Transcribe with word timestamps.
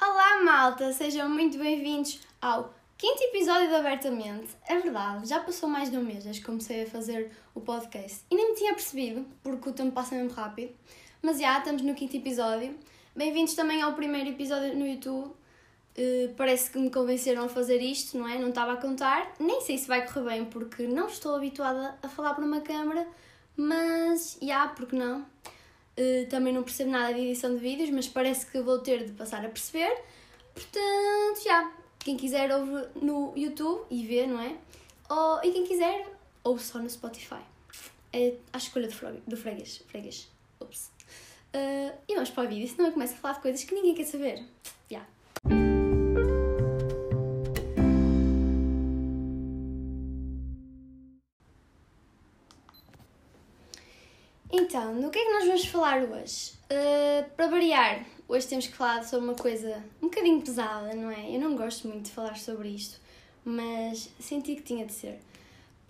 Olá, 0.00 0.42
malta! 0.44 0.92
Sejam 0.92 1.28
muito 1.28 1.58
bem-vindos 1.58 2.20
ao 2.40 2.72
quinto 2.96 3.20
episódio 3.24 3.68
de 3.68 3.74
Abertamente. 3.74 4.46
É 4.68 4.78
verdade, 4.78 5.28
já 5.28 5.40
passou 5.40 5.68
mais 5.68 5.90
de 5.90 5.98
um 5.98 6.04
mês 6.04 6.22
desde 6.22 6.40
que 6.40 6.46
comecei 6.46 6.84
a 6.84 6.86
fazer 6.86 7.32
o 7.52 7.60
podcast 7.60 8.24
e 8.30 8.36
nem 8.36 8.50
me 8.50 8.56
tinha 8.56 8.72
percebido, 8.72 9.26
porque 9.42 9.68
o 9.68 9.72
tempo 9.72 9.90
passa 9.90 10.14
mesmo 10.14 10.30
rápido. 10.30 10.72
Mas 11.20 11.40
já, 11.40 11.58
estamos 11.58 11.82
no 11.82 11.96
quinto 11.96 12.16
episódio. 12.16 12.78
Bem-vindos 13.16 13.54
também 13.54 13.82
ao 13.82 13.94
primeiro 13.94 14.28
episódio 14.30 14.76
no 14.76 14.86
YouTube. 14.86 15.34
Uh, 15.98 16.34
parece 16.34 16.70
que 16.70 16.78
me 16.78 16.90
convenceram 16.90 17.44
a 17.44 17.48
fazer 17.48 17.80
isto, 17.80 18.18
não 18.18 18.28
é? 18.28 18.38
Não 18.38 18.50
estava 18.50 18.74
a 18.74 18.76
contar. 18.76 19.34
Nem 19.40 19.62
sei 19.62 19.78
se 19.78 19.88
vai 19.88 20.06
correr 20.06 20.28
bem, 20.28 20.44
porque 20.44 20.86
não 20.86 21.06
estou 21.06 21.34
habituada 21.34 21.96
a 22.02 22.08
falar 22.08 22.34
para 22.34 22.44
uma 22.44 22.60
câmera, 22.60 23.06
mas, 23.56 24.36
já, 24.42 24.68
porque 24.68 24.94
não? 24.94 25.20
Uh, 25.20 26.28
também 26.28 26.52
não 26.52 26.62
percebo 26.62 26.90
nada 26.90 27.14
de 27.14 27.20
edição 27.20 27.54
de 27.54 27.60
vídeos, 27.60 27.88
mas 27.88 28.06
parece 28.06 28.44
que 28.44 28.60
vou 28.60 28.78
ter 28.80 29.06
de 29.06 29.12
passar 29.12 29.42
a 29.44 29.48
perceber. 29.48 29.96
Portanto, 30.52 31.42
já, 31.42 31.72
quem 31.98 32.16
quiser 32.16 32.54
ouve 32.54 32.88
no 33.00 33.32
YouTube 33.34 33.86
e 33.90 34.06
vê, 34.06 34.26
não 34.26 34.38
é? 34.38 34.54
Ou, 35.08 35.40
e 35.42 35.50
quem 35.50 35.64
quiser, 35.64 36.06
ouve 36.44 36.62
só 36.62 36.78
no 36.78 36.90
Spotify. 36.90 37.40
É 38.12 38.34
a 38.52 38.58
escolha 38.58 38.86
do, 38.86 39.20
do 39.26 39.36
freguês. 39.36 39.82
freguês. 39.88 40.28
Ups. 40.60 40.90
Uh, 41.54 41.96
e 42.06 42.14
vamos 42.14 42.28
para 42.28 42.44
o 42.44 42.48
vídeo, 42.48 42.68
senão 42.68 42.88
eu 42.88 42.92
começo 42.92 43.14
a 43.14 43.16
falar 43.16 43.34
de 43.34 43.40
coisas 43.40 43.64
que 43.64 43.74
ninguém 43.74 43.94
quer 43.94 44.04
saber. 44.04 44.44
Já. 44.90 45.02
Então, 54.76 55.00
do 55.00 55.08
que 55.08 55.18
é 55.18 55.24
que 55.24 55.32
nós 55.32 55.46
vamos 55.46 55.64
falar 55.64 56.02
hoje? 56.02 56.52
Uh, 56.70 57.30
para 57.34 57.46
variar, 57.46 58.04
hoje 58.28 58.46
temos 58.46 58.66
que 58.66 58.74
falar 58.74 59.02
sobre 59.04 59.24
uma 59.24 59.34
coisa 59.34 59.82
um 60.02 60.08
bocadinho 60.08 60.42
pesada, 60.42 60.94
não 60.94 61.10
é? 61.10 61.34
Eu 61.34 61.40
não 61.40 61.56
gosto 61.56 61.88
muito 61.88 62.04
de 62.04 62.10
falar 62.10 62.36
sobre 62.36 62.68
isto, 62.68 63.00
mas 63.42 64.10
senti 64.20 64.54
que 64.54 64.60
tinha 64.60 64.84
de 64.84 64.92
ser. 64.92 65.18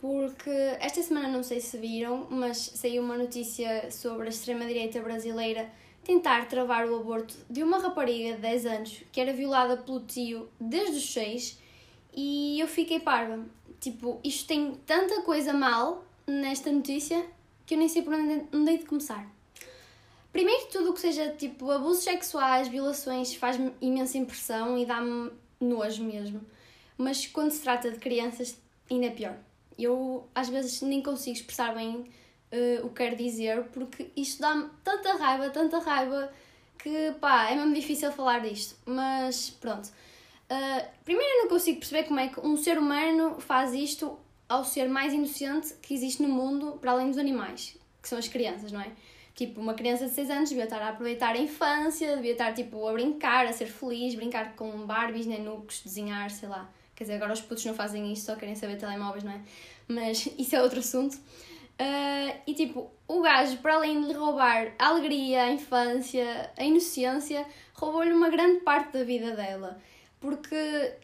Porque 0.01 0.51
esta 0.79 1.03
semana, 1.03 1.27
não 1.27 1.43
sei 1.43 1.61
se 1.61 1.77
viram, 1.77 2.29
mas 2.31 2.59
saiu 2.59 3.03
uma 3.03 3.19
notícia 3.19 3.91
sobre 3.91 4.27
a 4.27 4.29
extrema-direita 4.29 5.01
brasileira 5.01 5.69
tentar 6.05 6.47
travar 6.47 6.87
o 6.87 6.95
aborto 6.95 7.35
de 7.51 7.65
uma 7.65 7.81
rapariga 7.81 8.37
de 8.37 8.43
10 8.43 8.67
anos 8.67 9.03
que 9.11 9.21
era 9.21 9.33
violada 9.33 9.79
pelo 9.79 9.99
tio 9.99 10.49
desde 10.61 10.99
os 10.99 11.13
6 11.13 11.59
e 12.15 12.61
eu 12.61 12.69
fiquei 12.69 13.01
parva. 13.01 13.45
Tipo, 13.81 14.21
isto 14.23 14.47
tem 14.47 14.77
tanta 14.87 15.23
coisa 15.23 15.53
mal 15.53 16.05
nesta 16.25 16.71
notícia 16.71 17.35
que 17.67 17.75
eu 17.75 17.79
nem 17.79 17.89
sei 17.89 18.03
por 18.03 18.15
onde, 18.15 18.71
hei 18.71 18.79
de 18.79 18.87
começar. 18.87 19.29
Primeiro, 20.33 20.67
tudo 20.67 20.91
o 20.91 20.93
que 20.95 21.01
seja 21.01 21.31
tipo 21.31 21.71
abusos 21.71 22.05
sexuais, 22.05 22.69
violações, 22.69 23.35
faz-me 23.35 23.73
imensa 23.81 24.17
impressão 24.17 24.79
e 24.79 24.87
dá-me 24.87 25.31
nojo 25.61 26.05
mesmo. 26.05 26.41
Mas 26.97 27.27
quando 27.27 27.51
se 27.51 27.61
trata 27.61 27.91
de 27.91 27.99
crianças, 27.99 28.57
ainda 28.91 29.07
é 29.07 29.11
pior. 29.11 29.37
Eu 29.79 30.29
às 30.35 30.49
vezes 30.49 30.81
nem 30.83 31.03
consigo 31.03 31.37
expressar 31.37 31.75
bem 31.75 31.97
uh, 32.53 32.87
o 32.87 32.89
que 32.91 32.95
quero 32.97 33.17
dizer 33.17 33.65
porque 33.73 34.11
isto 34.17 34.41
dá-me 34.41 34.69
tanta 34.85 35.15
raiva, 35.17 35.51
tanta 35.51 35.79
raiva 35.79 36.33
que 36.79 37.13
pá, 37.21 37.51
é 37.51 37.57
mesmo 37.57 37.75
difícil 37.75 38.13
falar 38.13 38.41
disto. 38.41 38.77
Mas 38.87 39.51
pronto. 39.51 39.87
Uh, 39.87 40.87
primeiro, 41.05 41.31
eu 41.31 41.43
não 41.43 41.49
consigo 41.49 41.81
perceber 41.81 42.05
como 42.05 42.21
é 42.21 42.29
que 42.29 42.39
um 42.41 42.57
ser 42.57 42.79
humano 42.79 43.41
faz 43.41 43.73
isto 43.75 44.19
ao 44.49 44.65
ser 44.65 44.89
mais 44.89 45.13
inocente 45.13 45.75
que 45.83 45.95
existe 45.95 46.23
no 46.23 46.29
mundo, 46.29 46.79
para 46.81 46.93
além 46.93 47.09
dos 47.09 47.19
animais, 47.19 47.77
que 48.01 48.09
são 48.09 48.19
as 48.19 48.29
crianças, 48.29 48.73
não 48.73 48.81
é? 48.81 48.91
Tipo, 49.35 49.61
uma 49.61 49.75
criança 49.75 50.07
de 50.07 50.13
6 50.13 50.31
anos 50.31 50.49
devia 50.49 50.65
estar 50.65 50.81
a 50.81 50.89
aproveitar 50.89 51.35
a 51.35 51.39
infância, 51.39 52.17
devia 52.17 52.33
estar 52.33 52.55
tipo 52.55 52.89
a 52.89 52.93
brincar, 52.93 53.47
a 53.47 53.53
ser 53.53 53.67
feliz, 53.67 54.15
brincar 54.15 54.55
com 54.57 54.87
Barbies, 54.87 55.27
nenucos, 55.27 55.83
desenhar, 55.85 56.31
sei 56.31 56.49
lá. 56.49 56.71
Quer 56.95 57.05
dizer, 57.05 57.17
agora 57.17 57.35
os 57.35 57.43
putos 57.43 57.65
não 57.67 57.75
fazem 57.75 58.11
isso, 58.11 58.25
só 58.25 58.37
querem 58.37 58.55
saber 58.55 58.77
telemóveis, 58.77 59.25
não 59.25 59.33
é? 59.33 59.41
Mas 59.87 60.27
isso 60.39 60.57
é 60.57 60.63
outro 60.63 60.79
assunto. 60.79 61.17
Uh, 61.17 62.41
e 62.47 62.55
tipo, 62.55 62.91
o 63.07 63.21
gajo, 63.21 63.59
para 63.59 63.75
além 63.75 64.01
de 64.01 64.07
lhe 64.07 64.15
roubar 64.15 64.73
a 64.79 64.87
alegria, 64.87 65.43
a 65.43 65.53
infância, 65.53 66.51
a 66.57 66.65
inocência, 66.65 67.45
roubou-lhe 67.75 68.15
uma 68.15 68.31
grande 68.31 68.61
parte 68.61 68.93
da 68.93 69.05
vida 69.05 69.37
dela 69.37 69.79
porque 70.21 70.57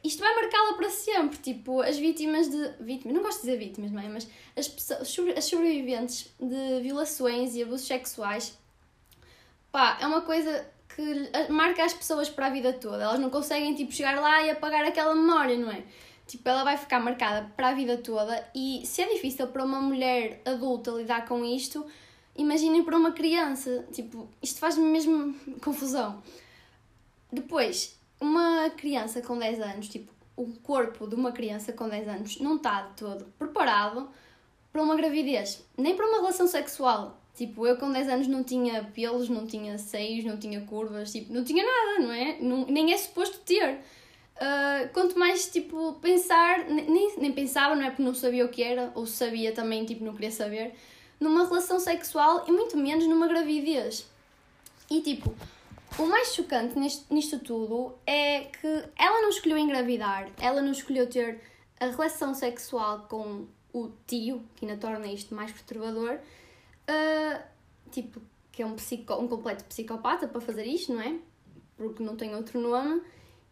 isto 0.02 0.20
vai 0.20 0.34
marcá-la 0.34 0.74
para 0.74 0.90
sempre. 0.90 1.38
Tipo, 1.38 1.80
as 1.82 1.98
vítimas 1.98 2.50
de. 2.50 2.72
Vítimas, 2.80 3.14
não 3.14 3.22
gosto 3.22 3.42
de 3.42 3.46
dizer 3.46 3.58
vítimas, 3.58 3.90
não 3.90 4.00
é? 4.00 4.08
Mas 4.08 4.28
as, 4.56 4.68
pessoas, 4.68 5.16
as 5.36 5.44
sobreviventes 5.44 6.32
de 6.40 6.80
violações 6.80 7.54
e 7.54 7.62
abusos 7.62 7.86
sexuais, 7.86 8.58
pá, 9.70 9.98
é 10.00 10.06
uma 10.06 10.22
coisa 10.22 10.66
que 10.94 11.30
marca 11.50 11.84
as 11.84 11.92
pessoas 11.92 12.28
para 12.28 12.46
a 12.46 12.50
vida 12.50 12.72
toda. 12.72 13.02
Elas 13.02 13.20
não 13.20 13.30
conseguem, 13.30 13.74
tipo, 13.74 13.92
chegar 13.92 14.20
lá 14.20 14.42
e 14.42 14.50
apagar 14.50 14.84
aquela 14.84 15.14
memória, 15.14 15.56
não 15.56 15.70
é? 15.70 15.82
Tipo, 16.26 16.48
ela 16.48 16.64
vai 16.64 16.76
ficar 16.76 17.00
marcada 17.00 17.50
para 17.56 17.68
a 17.68 17.74
vida 17.74 17.98
toda 17.98 18.48
e 18.54 18.82
se 18.86 19.02
é 19.02 19.12
difícil 19.12 19.48
para 19.48 19.64
uma 19.64 19.80
mulher 19.80 20.40
adulta 20.44 20.90
lidar 20.92 21.26
com 21.26 21.44
isto, 21.44 21.84
imaginem 22.36 22.82
para 22.84 22.96
uma 22.96 23.12
criança. 23.12 23.84
Tipo, 23.92 24.28
isto 24.42 24.58
faz-me 24.58 24.84
mesmo 24.86 25.34
confusão. 25.60 26.22
Depois, 27.30 27.98
uma 28.22 28.70
criança 28.70 29.20
com 29.20 29.36
10 29.36 29.60
anos, 29.60 29.88
tipo, 29.88 30.12
o 30.36 30.46
corpo 30.62 31.06
de 31.06 31.14
uma 31.14 31.32
criança 31.32 31.72
com 31.72 31.88
10 31.88 32.08
anos 32.08 32.38
não 32.38 32.56
está 32.56 32.82
de 32.82 32.94
todo 32.94 33.26
preparado 33.38 34.08
para 34.72 34.82
uma 34.82 34.96
gravidez, 34.96 35.62
nem 35.76 35.96
para 35.96 36.06
uma 36.06 36.18
relação 36.18 36.46
sexual. 36.46 37.18
Tipo, 37.34 37.66
eu 37.66 37.76
com 37.76 37.90
10 37.90 38.08
anos 38.08 38.26
não 38.28 38.44
tinha 38.44 38.84
pelos, 38.84 39.28
não 39.28 39.46
tinha 39.46 39.76
seios, 39.76 40.24
não 40.24 40.36
tinha 40.36 40.60
curvas, 40.62 41.10
tipo, 41.10 41.32
não 41.32 41.42
tinha 41.42 41.64
nada, 41.64 42.06
não 42.06 42.12
é? 42.12 42.38
Não, 42.40 42.66
nem 42.66 42.92
é 42.92 42.96
suposto 42.96 43.38
ter. 43.40 43.80
Uh, 44.36 44.88
quanto 44.92 45.18
mais, 45.18 45.50
tipo, 45.50 45.94
pensar, 45.94 46.66
nem, 46.68 47.16
nem 47.16 47.32
pensava, 47.32 47.74
não 47.74 47.84
é? 47.84 47.90
Porque 47.90 48.02
não 48.02 48.14
sabia 48.14 48.44
o 48.44 48.48
que 48.48 48.62
era, 48.62 48.92
ou 48.94 49.06
sabia 49.06 49.52
também, 49.52 49.84
tipo, 49.84 50.04
não 50.04 50.14
queria 50.14 50.30
saber, 50.30 50.74
numa 51.18 51.46
relação 51.46 51.80
sexual 51.80 52.44
e 52.46 52.52
muito 52.52 52.76
menos 52.76 53.06
numa 53.06 53.26
gravidez. 53.26 54.06
E, 54.90 55.00
tipo, 55.00 55.34
o 55.98 56.06
mais 56.06 56.34
chocante 56.34 56.78
neste, 56.78 57.12
nisto 57.12 57.38
tudo 57.38 57.94
é 58.06 58.44
que 58.44 58.66
ela 58.96 59.20
não 59.20 59.28
escolheu 59.28 59.58
engravidar, 59.58 60.30
ela 60.40 60.62
não 60.62 60.72
escolheu 60.72 61.08
ter 61.08 61.40
a 61.78 61.86
relação 61.86 62.34
sexual 62.34 63.06
com 63.08 63.46
o 63.72 63.90
tio, 64.06 64.42
que 64.54 64.64
ainda 64.64 64.78
torna 64.78 65.06
isto 65.06 65.34
mais 65.34 65.50
perturbador, 65.50 66.18
uh, 66.18 67.42
tipo, 67.90 68.20
que 68.50 68.62
é 68.62 68.66
um, 68.66 68.74
psico, 68.74 69.14
um 69.14 69.26
completo 69.26 69.64
psicopata 69.64 70.28
para 70.28 70.40
fazer 70.40 70.64
isto, 70.64 70.92
não 70.92 71.00
é? 71.00 71.16
Porque 71.76 72.02
não 72.02 72.16
tem 72.16 72.34
outro 72.34 72.60
nome. 72.60 73.02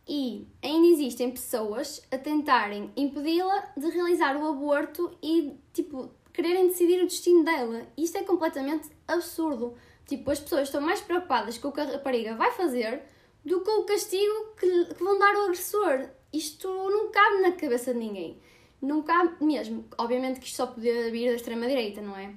E 0.07 0.47
ainda 0.63 0.89
existem 0.89 1.31
pessoas 1.31 2.03
a 2.11 2.19
tentarem 2.19 2.91
impedi-la 2.97 3.73
de 3.77 3.89
realizar 3.91 4.37
o 4.37 4.47
aborto 4.49 5.17
e, 5.23 5.57
tipo, 5.73 6.11
quererem 6.33 6.69
decidir 6.69 7.03
o 7.03 7.07
destino 7.07 7.45
dela. 7.45 7.87
Isto 7.97 8.19
é 8.19 8.23
completamente 8.23 8.89
absurdo. 9.07 9.75
Tipo, 10.11 10.33
as 10.33 10.41
pessoas 10.41 10.63
estão 10.63 10.81
mais 10.81 11.01
preocupadas 11.01 11.57
com 11.57 11.69
o 11.69 11.73
que 11.73 11.81
a 11.81 11.85
rapariga 11.85 12.35
vai 12.35 12.51
fazer 12.51 13.01
do 13.45 13.61
que 13.61 13.65
com 13.65 13.83
o 13.83 13.85
castigo 13.85 14.57
que, 14.59 14.87
que 14.87 15.05
vão 15.05 15.17
dar 15.17 15.37
ao 15.37 15.45
agressor. 15.45 16.09
Isto 16.33 16.67
não 16.67 17.13
cabe 17.13 17.41
na 17.43 17.53
cabeça 17.53 17.93
de 17.93 18.01
ninguém. 18.01 18.37
Não 18.83 19.03
cabe 19.03 19.37
mesmo. 19.41 19.85
Obviamente 19.97 20.41
que 20.41 20.47
isto 20.47 20.57
só 20.57 20.67
podia 20.67 21.13
vir 21.13 21.29
da 21.29 21.37
extrema-direita, 21.37 22.03
não 22.03 22.17
é? 22.17 22.35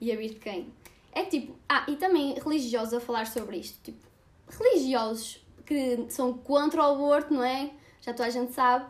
E 0.00 0.12
a 0.12 0.16
vir 0.16 0.34
de 0.34 0.36
quem? 0.36 0.72
É 1.10 1.24
tipo. 1.24 1.56
Ah, 1.68 1.84
e 1.88 1.96
também 1.96 2.34
religiosos 2.34 2.94
a 2.94 3.00
falar 3.00 3.26
sobre 3.26 3.56
isto. 3.56 3.76
Tipo, 3.82 4.06
religiosos 4.48 5.44
que 5.64 6.06
são 6.08 6.32
contra 6.32 6.80
o 6.80 6.94
aborto, 6.94 7.34
não 7.34 7.42
é? 7.42 7.72
Já 8.02 8.12
toda 8.12 8.28
a 8.28 8.30
gente 8.30 8.52
sabe. 8.52 8.84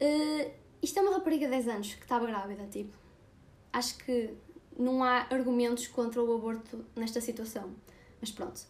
Uh, 0.00 0.50
isto 0.80 0.98
é 0.98 1.02
uma 1.02 1.12
rapariga 1.12 1.44
de 1.44 1.50
10 1.50 1.68
anos 1.68 1.92
que 1.92 2.02
estava 2.04 2.24
grávida, 2.24 2.66
tipo. 2.68 2.96
Acho 3.70 3.98
que 3.98 4.34
não 4.78 5.02
há 5.02 5.26
argumentos 5.30 5.86
contra 5.86 6.22
o 6.22 6.34
aborto 6.34 6.84
nesta 6.96 7.20
situação. 7.20 7.70
Mas 8.20 8.30
pronto. 8.30 8.60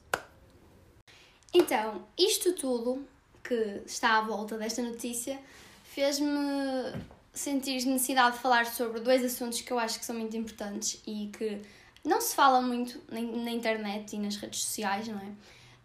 Então, 1.52 2.06
isto 2.18 2.52
tudo 2.54 3.06
que 3.44 3.82
está 3.84 4.18
à 4.18 4.22
volta 4.22 4.56
desta 4.56 4.80
notícia 4.82 5.38
fez-me 5.84 6.30
sentir 7.32 7.84
necessidade 7.84 8.36
de 8.36 8.42
falar 8.42 8.66
sobre 8.66 9.00
dois 9.00 9.24
assuntos 9.24 9.60
que 9.60 9.70
eu 9.70 9.78
acho 9.78 9.98
que 9.98 10.04
são 10.04 10.16
muito 10.16 10.36
importantes 10.36 11.02
e 11.06 11.30
que 11.36 11.60
não 12.04 12.20
se 12.20 12.34
fala 12.34 12.60
muito 12.60 13.00
na 13.10 13.50
internet 13.50 14.14
e 14.14 14.18
nas 14.18 14.36
redes 14.36 14.64
sociais, 14.64 15.08
não 15.08 15.18
é? 15.18 15.32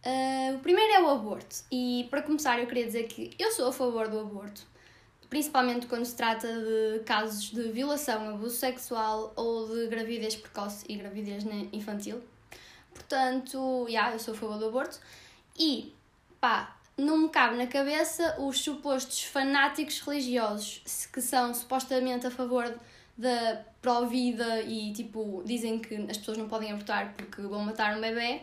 Uh, 0.08 0.56
o 0.56 0.60
primeiro 0.60 0.94
é 0.94 1.02
o 1.02 1.10
aborto. 1.10 1.58
E 1.72 2.08
para 2.10 2.22
começar, 2.22 2.60
eu 2.60 2.68
queria 2.68 2.86
dizer 2.86 3.04
que 3.08 3.36
eu 3.38 3.52
sou 3.52 3.68
a 3.68 3.74
favor 3.74 4.08
do 4.08 4.20
aborto 4.20 4.66
principalmente 5.30 5.88
quando 5.88 6.06
se 6.06 6.16
trata 6.16 6.48
de 6.48 7.00
casos 7.06 7.52
de 7.52 7.64
violação, 7.70 8.30
abuso 8.30 8.56
sexual 8.56 9.34
ou 9.36 9.68
de 9.68 9.88
gravidez 9.88 10.36
precoce 10.36 10.86
e 10.88 10.96
gravidez 10.96 11.44
infantil. 11.72 12.22
Portanto, 12.94 13.86
já, 13.86 13.92
yeah, 13.92 14.16
eu 14.16 14.20
sou 14.20 14.34
a 14.34 14.38
favor 14.38 14.58
do 14.58 14.68
aborto. 14.68 15.00
E, 15.58 15.94
pá, 16.40 16.78
não 16.98 17.18
me 17.18 17.30
cabe 17.30 17.58
na 17.58 17.68
cabeça 17.68 18.36
os 18.40 18.60
supostos 18.60 19.24
fanáticos 19.24 20.00
religiosos 20.00 21.06
que 21.12 21.22
são 21.22 21.54
supostamente 21.54 22.26
a 22.26 22.32
favor 22.32 22.74
da 23.18 23.62
pró-vida 23.82 24.62
e 24.62 24.94
tipo 24.94 25.42
dizem 25.46 25.80
que 25.80 25.96
as 26.10 26.18
pessoas 26.18 26.38
não 26.38 26.48
podem 26.48 26.72
abortar 26.72 27.14
porque 27.16 27.42
vão 27.42 27.62
matar 27.62 27.98
um 27.98 28.02
bebê. 28.02 28.42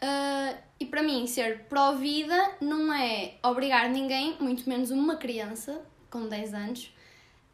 Uh, 0.00 0.56
e 0.78 0.86
para 0.86 1.02
mim, 1.02 1.26
ser 1.26 1.64
pró-vida 1.64 2.52
não 2.60 2.92
é 2.92 3.34
obrigar 3.42 3.88
ninguém, 3.88 4.36
muito 4.38 4.68
menos 4.68 4.92
uma 4.92 5.16
criança 5.16 5.80
com 6.10 6.28
10 6.28 6.54
anos, 6.54 6.92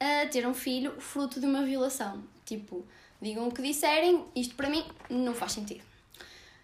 a 0.00 0.26
ter 0.26 0.46
um 0.46 0.54
filho 0.54 1.00
fruto 1.00 1.40
de 1.40 1.46
uma 1.46 1.64
violação. 1.64 2.22
Tipo, 2.44 2.86
digam 3.20 3.48
o 3.48 3.52
que 3.52 3.62
disserem, 3.62 4.24
isto 4.34 4.54
para 4.54 4.68
mim 4.68 4.84
não 5.08 5.34
faz 5.34 5.52
sentido. 5.52 5.82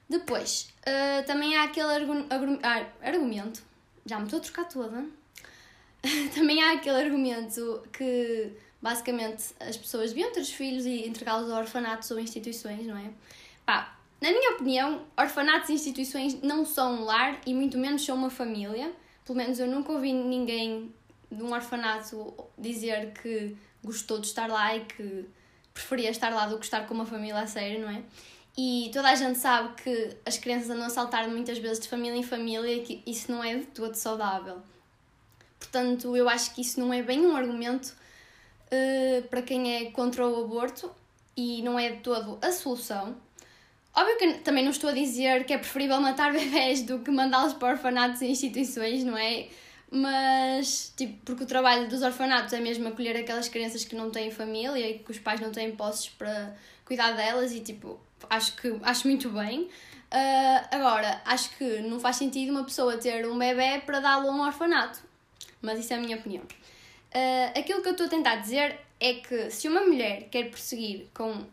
Depois, 0.08 0.72
uh, 0.80 1.24
também 1.26 1.56
há 1.56 1.64
aquele 1.64 1.92
argu 1.92 2.28
ah, 2.62 2.86
argumento, 3.02 3.62
já 4.04 4.18
me 4.18 4.24
estou 4.24 4.40
a 4.40 4.42
trocar 4.42 4.64
toda. 4.64 5.04
também 6.34 6.62
há 6.62 6.72
aquele 6.72 7.04
argumento 7.04 7.82
que 7.92 8.52
basicamente 8.82 9.54
as 9.60 9.76
pessoas 9.76 10.10
deviam 10.10 10.32
ter 10.32 10.40
os 10.40 10.50
filhos 10.50 10.86
e 10.86 11.06
entregá-los 11.06 11.50
a 11.50 11.58
orfanatos 11.58 12.10
ou 12.10 12.18
instituições, 12.18 12.86
não 12.86 12.96
é? 12.96 13.10
Pá, 13.64 13.96
na 14.20 14.30
minha 14.30 14.52
opinião, 14.52 15.02
orfanatos 15.16 15.70
e 15.70 15.74
instituições 15.74 16.40
não 16.42 16.64
são 16.64 17.00
um 17.00 17.04
lar 17.04 17.40
e 17.46 17.54
muito 17.54 17.78
menos 17.78 18.04
são 18.04 18.16
uma 18.16 18.30
família. 18.30 18.92
Pelo 19.24 19.38
menos 19.38 19.58
eu 19.58 19.66
nunca 19.66 19.92
ouvi 19.92 20.12
ninguém 20.12 20.92
de 21.30 21.42
um 21.42 21.52
orfanato 21.52 22.34
dizer 22.58 23.12
que 23.12 23.56
gostou 23.82 24.18
de 24.18 24.26
estar 24.26 24.48
lá 24.48 24.76
e 24.76 24.84
que 24.84 25.26
preferia 25.72 26.10
estar 26.10 26.30
lá 26.30 26.46
do 26.46 26.58
que 26.58 26.64
estar 26.64 26.86
com 26.86 26.94
uma 26.94 27.06
família 27.06 27.38
a 27.38 27.46
sério, 27.46 27.80
não 27.80 27.90
é? 27.90 28.02
E 28.56 28.90
toda 28.92 29.08
a 29.08 29.14
gente 29.14 29.38
sabe 29.38 29.74
que 29.82 30.16
as 30.26 30.36
crianças 30.36 30.70
andam 30.70 30.86
a 30.86 30.90
saltar 30.90 31.28
muitas 31.28 31.58
vezes 31.58 31.80
de 31.80 31.88
família 31.88 32.18
em 32.18 32.22
família 32.22 32.74
e 32.74 32.82
que 32.82 33.02
isso 33.06 33.30
não 33.30 33.42
é 33.42 33.56
de 33.56 33.66
todo 33.66 33.94
saudável. 33.94 34.60
Portanto, 35.58 36.16
eu 36.16 36.28
acho 36.28 36.54
que 36.54 36.60
isso 36.60 36.80
não 36.80 36.92
é 36.92 37.02
bem 37.02 37.24
um 37.24 37.36
argumento 37.36 37.94
uh, 38.66 39.22
para 39.28 39.42
quem 39.42 39.76
é 39.76 39.90
contra 39.90 40.26
o 40.26 40.44
aborto 40.44 40.90
e 41.36 41.62
não 41.62 41.78
é 41.78 41.90
de 41.90 41.98
todo 41.98 42.38
a 42.42 42.50
solução. 42.50 43.16
Óbvio 43.94 44.18
que 44.18 44.34
também 44.38 44.62
não 44.62 44.70
estou 44.70 44.90
a 44.90 44.92
dizer 44.92 45.44
que 45.44 45.52
é 45.52 45.58
preferível 45.58 46.00
matar 46.00 46.32
bebés 46.34 46.82
do 46.82 47.00
que 47.00 47.10
mandá-los 47.10 47.54
para 47.54 47.72
orfanatos 47.72 48.20
e 48.22 48.26
instituições, 48.26 49.04
não 49.04 49.16
é? 49.16 49.48
Mas, 49.90 50.92
tipo, 50.96 51.18
porque 51.24 51.42
o 51.42 51.46
trabalho 51.46 51.88
dos 51.88 52.02
orfanatos 52.02 52.52
é 52.52 52.60
mesmo 52.60 52.88
acolher 52.88 53.16
aquelas 53.16 53.48
crianças 53.48 53.84
que 53.84 53.96
não 53.96 54.10
têm 54.10 54.30
família 54.30 54.88
e 54.88 54.98
que 55.00 55.10
os 55.10 55.18
pais 55.18 55.40
não 55.40 55.50
têm 55.50 55.72
posses 55.72 56.08
para 56.08 56.54
cuidar 56.84 57.12
delas 57.12 57.52
e, 57.52 57.60
tipo, 57.60 57.98
acho 58.28 58.54
que 58.56 58.78
acho 58.82 59.08
muito 59.08 59.28
bem. 59.30 59.62
Uh, 59.62 60.66
agora, 60.70 61.20
acho 61.24 61.56
que 61.56 61.80
não 61.80 61.98
faz 61.98 62.16
sentido 62.16 62.50
uma 62.50 62.64
pessoa 62.64 62.96
ter 62.98 63.26
um 63.26 63.36
bebê 63.36 63.80
para 63.84 64.00
dá-lo 64.00 64.28
a 64.28 64.32
um 64.32 64.42
orfanato. 64.42 65.00
Mas 65.60 65.80
isso 65.80 65.92
é 65.92 65.96
a 65.96 66.00
minha 66.00 66.16
opinião. 66.16 66.44
Uh, 66.44 67.58
aquilo 67.58 67.82
que 67.82 67.88
eu 67.88 67.92
estou 67.92 68.06
a 68.06 68.10
tentar 68.10 68.36
dizer 68.36 68.78
é 69.00 69.14
que 69.14 69.50
se 69.50 69.66
uma 69.66 69.80
mulher 69.80 70.28
quer 70.30 70.50
prosseguir 70.50 71.06
com 71.12 71.32
uh, 71.32 71.46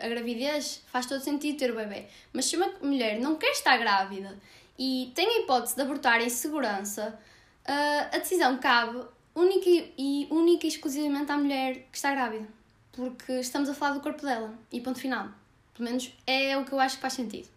a 0.00 0.08
gravidez, 0.08 0.82
faz 0.86 1.06
todo 1.06 1.20
sentido 1.20 1.58
ter 1.58 1.70
o 1.70 1.76
bebê. 1.76 2.06
Mas 2.32 2.46
se 2.46 2.56
uma 2.56 2.68
mulher 2.82 3.20
não 3.20 3.36
quer 3.36 3.52
estar 3.52 3.76
grávida 3.76 4.36
e 4.78 5.12
tem 5.14 5.26
a 5.28 5.40
hipótese 5.40 5.76
de 5.76 5.82
abortar 5.82 6.20
em 6.20 6.28
segurança, 6.28 7.18
a 7.66 8.18
decisão 8.18 8.58
cabe 8.58 9.04
única 9.34 9.68
e, 9.68 10.26
única 10.30 10.66
e 10.66 10.68
exclusivamente 10.68 11.30
à 11.32 11.36
mulher 11.36 11.86
que 11.90 11.96
está 11.96 12.12
grávida. 12.12 12.46
Porque 12.92 13.32
estamos 13.32 13.68
a 13.68 13.74
falar 13.74 13.94
do 13.94 14.00
corpo 14.00 14.22
dela. 14.22 14.54
E 14.72 14.80
ponto 14.80 14.98
final. 14.98 15.28
Pelo 15.74 15.88
menos 15.88 16.12
é 16.26 16.56
o 16.56 16.64
que 16.64 16.72
eu 16.72 16.78
acho 16.78 16.96
que 16.96 17.02
faz 17.02 17.14
sentido. 17.14 17.48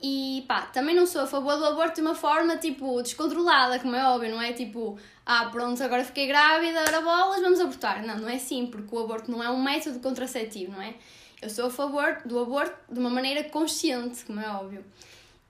E 0.00 0.44
pá, 0.46 0.62
também 0.62 0.94
não 0.94 1.06
sou 1.06 1.22
a 1.22 1.26
favor 1.26 1.56
do 1.56 1.64
aborto 1.64 1.96
de 1.96 2.02
uma 2.02 2.14
forma 2.14 2.56
tipo 2.56 3.02
descontrolada, 3.02 3.80
como 3.80 3.96
é 3.96 4.06
óbvio, 4.06 4.30
não 4.30 4.40
é 4.40 4.52
tipo, 4.52 4.96
ah, 5.26 5.46
pronto, 5.46 5.82
agora 5.82 6.04
fiquei 6.04 6.28
grávida, 6.28 6.82
agora 6.82 7.00
bolas, 7.00 7.40
vamos 7.40 7.58
abortar. 7.58 8.06
Não, 8.06 8.16
não 8.16 8.28
é 8.28 8.36
assim, 8.36 8.66
porque 8.66 8.94
o 8.94 9.00
aborto 9.00 9.28
não 9.28 9.42
é 9.42 9.50
um 9.50 9.60
método 9.60 9.98
contraceptivo, 9.98 10.70
não 10.70 10.80
é? 10.80 10.94
Eu 11.42 11.50
sou 11.50 11.66
a 11.66 11.70
favor 11.70 12.22
do 12.24 12.38
aborto 12.38 12.76
de 12.92 12.98
uma 13.00 13.10
maneira 13.10 13.42
consciente, 13.44 14.24
como 14.24 14.40
é 14.40 14.48
óbvio. 14.48 14.84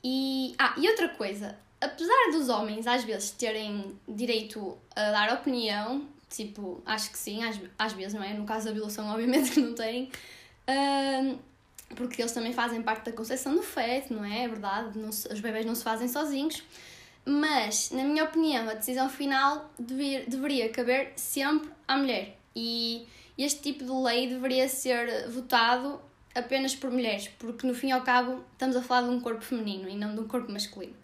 E, 0.03 0.55
ah, 0.59 0.75
e 0.79 0.89
outra 0.89 1.11
coisa, 1.11 1.59
apesar 1.81 2.31
dos 2.33 2.49
homens 2.49 2.87
às 2.87 3.05
vezes 3.05 3.31
terem 3.31 3.97
direito 4.07 4.77
a 4.95 5.11
dar 5.11 5.33
opinião, 5.35 6.07
tipo, 6.29 6.83
acho 6.85 7.11
que 7.11 7.19
sim, 7.19 7.45
às, 7.45 7.59
às 7.79 7.93
vezes, 7.93 8.15
não 8.15 8.23
é? 8.23 8.35
No 8.35 8.45
caso 8.45 8.67
da 8.67 8.73
violação, 8.73 9.09
obviamente 9.13 9.51
que 9.51 9.61
não 9.61 9.75
tem, 9.75 10.11
uh, 10.69 11.39
porque 11.95 12.21
eles 12.21 12.33
também 12.33 12.53
fazem 12.53 12.83
parte 12.83 13.07
da 13.07 13.13
concepção 13.13 13.55
do 13.55 13.63
feto, 13.63 14.13
não 14.13 14.25
é? 14.25 14.45
É 14.45 14.49
verdade, 14.49 14.99
não 14.99 15.11
se, 15.11 15.33
os 15.33 15.41
bebês 15.41 15.65
não 15.65 15.75
se 15.75 15.83
fazem 15.83 16.09
sozinhos. 16.09 16.63
Mas, 17.25 17.91
na 17.91 18.05
minha 18.05 18.25
opinião, 18.25 18.69
a 18.71 18.75
decisão 18.75 19.09
final 19.09 19.71
deveria 19.79 20.71
caber 20.71 21.13
sempre 21.15 21.69
à 21.87 21.97
mulher. 21.97 22.39
E 22.57 23.07
este 23.37 23.61
tipo 23.61 23.85
de 23.85 23.91
lei 23.91 24.29
deveria 24.29 24.67
ser 24.67 25.29
votado 25.29 26.01
apenas 26.35 26.75
por 26.75 26.91
mulheres, 26.91 27.29
porque 27.39 27.67
no 27.67 27.75
fim 27.75 27.89
e 27.89 27.93
ao 27.93 28.03
cabo 28.03 28.43
estamos 28.53 28.77
a 28.77 28.83
falar 28.83 29.09
de 29.09 29.15
um 29.15 29.21
corpo 29.21 29.43
feminino 29.43 29.89
e 29.89 29.97
não 29.97 30.15
de 30.15 30.21
um 30.21 30.29
corpo 30.29 30.51
masculino. 30.51 30.95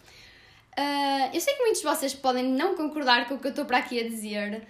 Uh, 0.79 1.31
eu 1.33 1.41
sei 1.41 1.55
que 1.55 1.63
muitos 1.63 1.81
de 1.81 1.87
vocês 1.87 2.15
podem 2.15 2.45
não 2.45 2.75
concordar 2.75 3.29
com 3.29 3.35
o 3.35 3.39
que 3.39 3.47
eu 3.47 3.51
estou 3.51 3.65
para 3.65 3.79
aqui 3.79 4.01
a 4.01 4.03
dizer, 4.09 4.67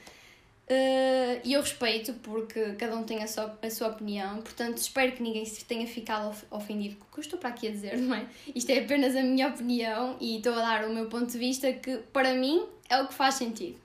uh, 0.69 1.41
e 1.43 1.55
eu 1.55 1.63
respeito, 1.63 2.13
porque 2.23 2.73
cada 2.75 2.95
um 2.95 3.05
tem 3.05 3.23
a 3.23 3.27
sua, 3.27 3.59
a 3.63 3.71
sua 3.71 3.89
opinião, 3.89 4.43
portanto 4.43 4.77
espero 4.77 5.13
que 5.13 5.23
ninguém 5.23 5.47
se 5.47 5.65
tenha 5.65 5.87
ficado 5.87 6.37
ofendido 6.51 6.97
com 6.97 7.05
o 7.05 7.09
que 7.13 7.19
eu 7.21 7.23
estou 7.23 7.39
para 7.39 7.49
aqui 7.49 7.69
a 7.69 7.71
dizer, 7.71 7.97
não 7.97 8.15
é? 8.15 8.27
Isto 8.55 8.71
é 8.71 8.81
apenas 8.81 9.17
a 9.17 9.23
minha 9.23 9.49
opinião 9.49 10.17
e 10.21 10.37
estou 10.37 10.53
a 10.53 10.57
dar 10.57 10.85
o 10.85 10.93
meu 10.93 11.07
ponto 11.07 11.27
de 11.27 11.39
vista 11.39 11.73
que, 11.73 11.97
para 12.13 12.35
mim, 12.35 12.67
é 12.91 13.01
o 13.01 13.09
que 13.09 13.15
faz 13.15 13.37
sentido. 13.37 13.79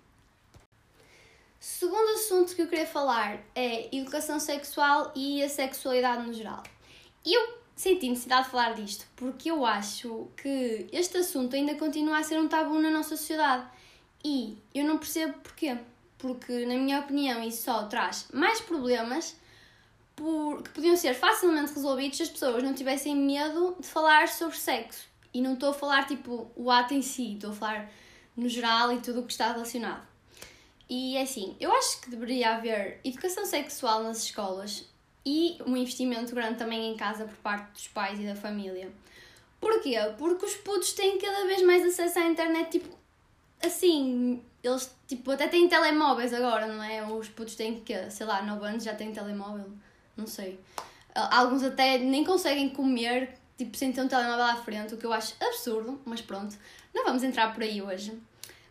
Segundo 1.58 2.10
assunto 2.16 2.56
que 2.56 2.62
eu 2.62 2.68
queria 2.68 2.86
falar 2.88 3.40
é 3.54 3.94
educação 3.96 4.40
sexual 4.40 5.12
e 5.16 5.44
a 5.44 5.50
sexualidade 5.50 6.26
no 6.26 6.34
geral. 6.34 6.64
Eu 7.26 7.59
senti 7.80 8.10
necessidade 8.10 8.44
de 8.44 8.52
falar 8.52 8.74
disto 8.74 9.06
porque 9.16 9.50
eu 9.50 9.66
acho 9.66 10.28
que 10.36 10.86
este 10.92 11.18
assunto 11.18 11.56
ainda 11.56 11.76
continua 11.76 12.18
a 12.18 12.24
ser 12.24 12.38
um 12.38 12.50
tabu 12.50 12.78
na 12.78 12.92
nossa 12.92 13.16
sociedade 13.16 13.66
e 14.22 14.58
eu 14.76 14.84
não 14.84 14.98
percebo 14.98 15.40
porquê. 15.40 15.78
Porque, 16.18 16.66
na 16.66 16.76
minha 16.76 17.00
opinião, 17.00 17.42
isso 17.42 17.64
só 17.64 17.84
traz 17.84 18.28
mais 18.34 18.60
problemas 18.60 19.38
por, 20.14 20.62
que 20.62 20.72
podiam 20.72 20.98
ser 20.98 21.14
facilmente 21.14 21.74
resolvidos 21.74 22.18
se 22.18 22.24
as 22.24 22.30
pessoas 22.30 22.62
não 22.62 22.74
tivessem 22.74 23.16
medo 23.16 23.78
de 23.80 23.88
falar 23.88 24.28
sobre 24.28 24.58
sexo. 24.58 25.08
E 25.34 25.42
não 25.42 25.54
estou 25.54 25.70
a 25.70 25.74
falar 25.74 26.06
tipo 26.06 26.52
o 26.58 26.70
ato 26.70 26.94
em 26.94 27.02
si, 27.02 27.36
estou 27.36 27.52
a 27.52 27.54
falar 27.54 27.92
no 28.36 28.50
geral 28.50 28.92
e 28.92 29.00
tudo 29.00 29.22
o 29.22 29.24
que 29.24 29.32
está 29.32 29.54
relacionado. 29.54 30.06
E 30.90 31.16
é 31.16 31.22
assim, 31.22 31.56
eu 31.62 31.72
acho 31.72 32.02
que 32.02 32.10
deveria 32.10 32.58
haver 32.58 33.00
educação 33.06 33.46
sexual 33.46 34.04
nas 34.04 34.24
escolas 34.24 34.89
e 35.26 35.58
um 35.66 35.76
investimento 35.76 36.34
grande 36.34 36.58
também 36.58 36.92
em 36.92 36.98
casa 36.98 37.26
por 37.26 37.36
parte 37.38 37.72
dos 37.72 37.88
pais 37.88 38.20
e 38.20 38.24
da 38.24 38.36
família. 38.36 38.90
Porquê? 39.60 39.96
Porque 40.18 40.46
os 40.46 40.56
putos 40.56 40.94
têm 40.94 41.18
cada 41.18 41.46
vez 41.46 41.62
mais 41.64 41.86
acesso 41.86 42.20
à 42.20 42.26
internet, 42.26 42.80
tipo, 42.80 42.98
assim, 43.62 44.42
eles, 44.64 44.96
tipo, 45.08 45.32
até 45.32 45.48
têm 45.48 45.68
telemóveis 45.68 46.34
agora, 46.34 46.68
não 46.68 46.82
é? 46.82 47.06
Os 47.06 47.28
putos 47.28 47.56
têm, 47.56 47.82
que, 47.82 48.10
sei 48.10 48.26
lá, 48.26 48.42
9 48.42 48.66
anos 48.66 48.84
já 48.84 48.96
têm 48.96 49.12
telemóvel, 49.12 49.70
não 50.16 50.26
sei. 50.26 50.60
Alguns 51.14 51.64
até 51.64 51.98
nem 51.98 52.24
conseguem 52.24 52.70
comer, 52.70 53.38
tipo, 53.58 53.76
sem 53.76 53.92
ter 53.92 54.02
um 54.02 54.08
telemóvel 54.08 54.46
à 54.46 54.56
frente, 54.56 54.94
o 54.94 54.98
que 54.98 55.06
eu 55.06 55.12
acho 55.12 55.36
absurdo, 55.42 56.00
mas 56.06 56.22
pronto, 56.22 56.56
não 56.94 57.04
vamos 57.04 57.24
entrar 57.24 57.54
por 57.54 57.62
aí 57.62 57.82
hoje. 57.82 58.18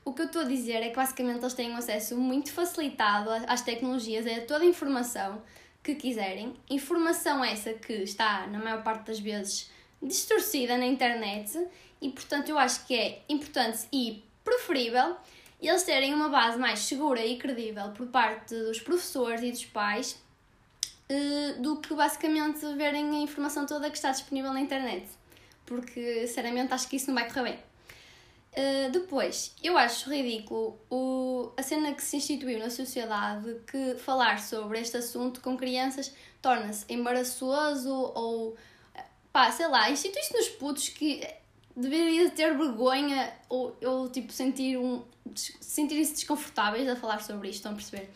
O 0.04 0.14
que 0.14 0.22
eu 0.22 0.26
estou 0.26 0.40
a 0.40 0.44
dizer 0.46 0.76
é 0.76 0.88
que 0.88 0.96
basicamente 0.96 1.40
eles 1.40 1.52
têm 1.52 1.70
um 1.70 1.76
acesso 1.76 2.16
muito 2.16 2.50
facilitado 2.50 3.28
às 3.46 3.60
tecnologias, 3.60 4.26
a 4.26 4.40
toda 4.40 4.64
a 4.64 4.66
informação 4.66 5.42
que 5.82 5.94
quiserem. 5.94 6.54
Informação 6.68 7.44
essa 7.44 7.72
que 7.72 7.92
está, 7.92 8.46
na 8.46 8.58
maior 8.58 8.82
parte 8.82 9.06
das 9.06 9.18
vezes, 9.18 9.70
distorcida 10.02 10.76
na 10.76 10.86
internet 10.86 11.66
e, 12.00 12.10
portanto, 12.10 12.48
eu 12.48 12.58
acho 12.58 12.86
que 12.86 12.94
é 12.94 13.22
importante 13.28 13.86
e 13.92 14.22
preferível 14.44 15.16
eles 15.60 15.82
terem 15.82 16.14
uma 16.14 16.28
base 16.28 16.56
mais 16.58 16.80
segura 16.80 17.24
e 17.24 17.36
credível 17.36 17.90
por 17.90 18.06
parte 18.06 18.54
dos 18.54 18.80
professores 18.80 19.42
e 19.42 19.50
dos 19.50 19.64
pais 19.64 20.16
eh, 21.08 21.54
do 21.58 21.78
que 21.78 21.94
basicamente 21.94 22.60
verem 22.76 23.10
a 23.10 23.20
informação 23.20 23.66
toda 23.66 23.90
que 23.90 23.96
está 23.96 24.12
disponível 24.12 24.52
na 24.52 24.60
internet. 24.60 25.08
Porque, 25.66 26.26
sinceramente, 26.26 26.72
acho 26.72 26.88
que 26.88 26.96
isso 26.96 27.08
não 27.08 27.14
vai 27.14 27.26
correr 27.28 27.42
bem. 27.42 27.67
Uh, 28.58 28.90
depois, 28.90 29.54
eu 29.62 29.78
acho 29.78 30.10
ridículo 30.10 30.80
o, 30.90 31.52
a 31.56 31.62
cena 31.62 31.94
que 31.94 32.02
se 32.02 32.16
instituiu 32.16 32.58
na 32.58 32.68
sociedade 32.68 33.54
que 33.64 33.94
falar 33.94 34.40
sobre 34.40 34.80
este 34.80 34.96
assunto 34.96 35.40
com 35.40 35.56
crianças 35.56 36.12
torna-se 36.42 36.84
embaraçoso 36.88 37.88
ou 37.88 38.56
pá, 39.32 39.52
sei 39.52 39.68
lá, 39.68 39.88
institui-se 39.88 40.34
nos 40.34 40.48
putos 40.48 40.88
que 40.88 41.24
deveria 41.76 42.28
ter 42.30 42.56
vergonha 42.58 43.32
ou, 43.48 43.76
ou 43.80 44.08
tipo 44.08 44.32
sentir 44.32 44.76
um 44.76 45.04
sentirem-se 45.36 46.14
desconfortáveis 46.14 46.88
a 46.88 46.96
falar 46.96 47.22
sobre 47.22 47.50
isto, 47.50 47.58
estão 47.58 47.72
a 47.72 47.74
perceber? 47.76 48.10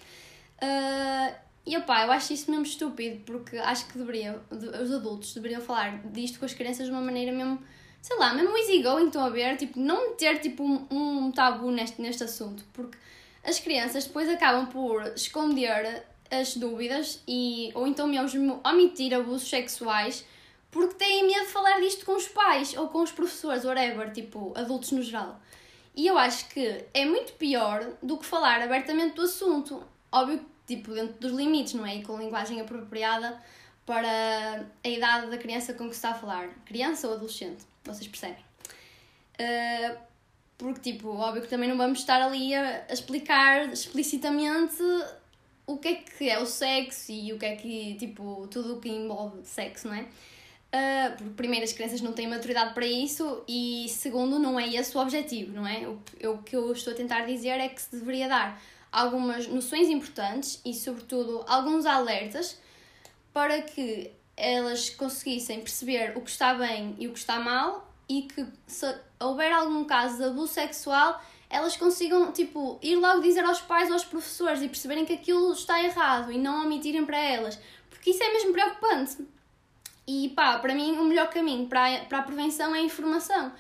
Uh, 0.61 1.37
e 1.65 1.77
opá, 1.77 2.05
eu 2.05 2.11
acho 2.11 2.33
isso 2.33 2.51
mesmo 2.51 2.67
estúpido 2.67 3.21
porque 3.25 3.59
acho 3.59 3.87
que 3.87 3.97
deveria, 3.97 4.43
os 4.51 4.91
adultos 4.91 5.35
deveriam 5.35 5.61
falar 5.61 6.03
disto 6.09 6.41
com 6.41 6.45
as 6.45 6.53
crianças 6.53 6.87
de 6.87 6.91
uma 6.91 7.01
maneira 7.01 7.31
mesmo 7.31 7.63
sei 8.03 8.19
lá, 8.19 8.35
mesmo 8.35 8.59
easygoing 8.59 9.07
estão 9.07 9.25
a 9.25 9.31
ver, 9.31 9.57
tipo, 9.57 9.79
não 9.79 10.15
ter 10.17 10.41
tipo 10.41 10.65
um, 10.65 10.87
um 10.91 11.31
tabu 11.31 11.71
neste, 11.71 12.03
neste 12.03 12.25
assunto, 12.25 12.65
porque 12.73 12.99
as 13.45 13.61
crianças 13.61 14.05
depois 14.05 14.29
acabam 14.29 14.67
por 14.67 15.07
esconder 15.15 16.05
as 16.29 16.57
dúvidas 16.57 17.23
e, 17.27 17.71
ou 17.75 17.87
então 17.87 18.09
mesmo 18.09 18.61
omitir 18.65 19.15
abusos 19.15 19.49
sexuais 19.49 20.25
porque 20.71 20.95
têm 20.95 21.27
medo 21.27 21.47
de 21.47 21.53
falar 21.53 21.81
disto 21.81 22.05
com 22.05 22.17
os 22.17 22.27
pais 22.27 22.75
ou 22.77 22.89
com 22.89 23.03
os 23.03 23.13
professores, 23.13 23.65
whatever, 23.65 24.11
tipo, 24.11 24.53
adultos 24.57 24.91
no 24.91 25.03
geral. 25.03 25.39
E 25.95 26.07
eu 26.07 26.17
acho 26.17 26.49
que 26.49 26.87
é 26.95 27.05
muito 27.05 27.35
pior 27.35 27.87
do 28.03 28.17
que 28.17 28.25
falar 28.25 28.63
abertamente 28.63 29.15
do 29.15 29.23
assunto. 29.23 29.85
Óbvio 30.11 30.39
que, 30.39 30.77
tipo, 30.77 30.95
dentro 30.95 31.21
dos 31.21 31.33
limites, 31.33 31.75
não 31.75 31.85
é? 31.85 31.97
E 31.97 32.03
com 32.03 32.17
linguagem 32.17 32.59
apropriada 32.59 33.39
para 33.85 34.67
a 34.85 34.89
idade 34.89 35.31
da 35.31 35.39
criança 35.39 35.75
com 35.75 35.85
que 35.89 35.95
se 35.95 35.99
está 35.99 36.11
a 36.11 36.15
falar. 36.15 36.49
Criança 36.65 37.09
ou 37.09 37.15
adolescente, 37.15 37.65
vocês 37.85 38.07
percebem. 38.07 38.45
Uh, 39.35 39.97
porque, 40.57 40.93
tipo, 40.93 41.09
óbvio 41.09 41.43
que 41.43 41.49
também 41.49 41.69
não 41.69 41.77
vamos 41.77 41.99
estar 41.99 42.23
ali 42.23 42.55
a, 42.55 42.87
explicar 42.89 43.73
explicitamente 43.73 44.83
o 45.67 45.77
que 45.77 45.89
é 45.89 45.95
que 45.95 46.29
é 46.29 46.39
o 46.39 46.47
sexo 46.47 47.11
e 47.11 47.33
o 47.33 47.39
que 47.39 47.47
é 47.47 47.57
que, 47.57 47.97
tipo, 47.97 48.47
tudo 48.49 48.77
o 48.77 48.81
que 48.81 48.89
envolve 48.89 49.45
sexo, 49.45 49.89
não 49.89 49.95
é? 49.95 50.03
Uh, 50.03 51.17
porque, 51.17 51.33
primeiro, 51.37 51.65
as 51.65 51.73
crianças 51.73 52.01
não 52.01 52.13
têm 52.13 52.29
maturidade 52.29 52.73
para 52.73 52.87
isso 52.87 53.43
e, 53.49 53.87
segundo, 53.89 54.39
não 54.39 54.59
é 54.59 54.69
esse 54.69 54.97
o 54.97 55.01
objetivo, 55.01 55.53
não 55.53 55.67
é? 55.67 55.87
O, 55.89 56.01
o 56.31 56.39
que 56.39 56.55
eu 56.55 56.73
estou 56.73 56.93
a 56.93 56.97
tentar 56.97 57.27
dizer 57.27 57.61
é 57.61 57.69
que 57.69 57.83
se 57.83 57.97
deveria 57.97 58.29
dar 58.29 58.63
algumas 58.91 59.47
noções 59.49 59.89
importantes 59.89 60.61
e, 60.65 60.73
sobretudo, 60.73 61.45
alguns 61.49 61.85
alertas 61.85 62.57
para 63.33 63.63
que 63.63 64.13
elas 64.37 64.91
conseguissem 64.91 65.61
perceber 65.61 66.17
o 66.17 66.21
que 66.21 66.31
está 66.31 66.55
bem 66.55 66.97
e 66.99 67.07
o 67.07 67.13
que 67.13 67.19
está 67.19 67.39
mal 67.39 67.93
e 68.09 68.23
que, 68.23 68.47
se 68.67 68.95
houver 69.21 69.53
algum 69.53 69.85
caso 69.85 70.19
de 70.19 70.25
abuso 70.25 70.53
sexual, 70.53 71.23
elas 71.49 71.77
consigam, 71.77 72.33
tipo, 72.33 72.79
ir 72.83 72.97
logo 72.97 73.21
dizer 73.21 73.45
aos 73.45 73.61
pais 73.61 73.89
ou 73.89 73.95
aos 73.95 74.05
professores 74.05 74.63
e 74.63 74.69
perceberem 74.69 75.05
que 75.05 75.13
aquilo 75.13 75.53
está 75.53 75.83
errado 75.83 76.33
e 76.33 76.39
não 76.39 76.65
omitirem 76.65 77.05
para 77.05 77.19
elas. 77.19 77.59
Porque 77.91 78.11
isso 78.11 78.23
é 78.23 78.33
mesmo 78.33 78.53
preocupante. 78.53 79.19
E 80.07 80.31
pá, 80.31 80.59
para 80.59 80.75
mim 80.75 80.93
o 80.99 81.05
melhor 81.05 81.29
caminho 81.29 81.67
para 81.69 81.95
a, 81.95 82.05
para 82.07 82.19
a 82.19 82.23
prevenção 82.23 82.75
é 82.75 82.81
a 82.81 82.83
informação. 82.83 83.53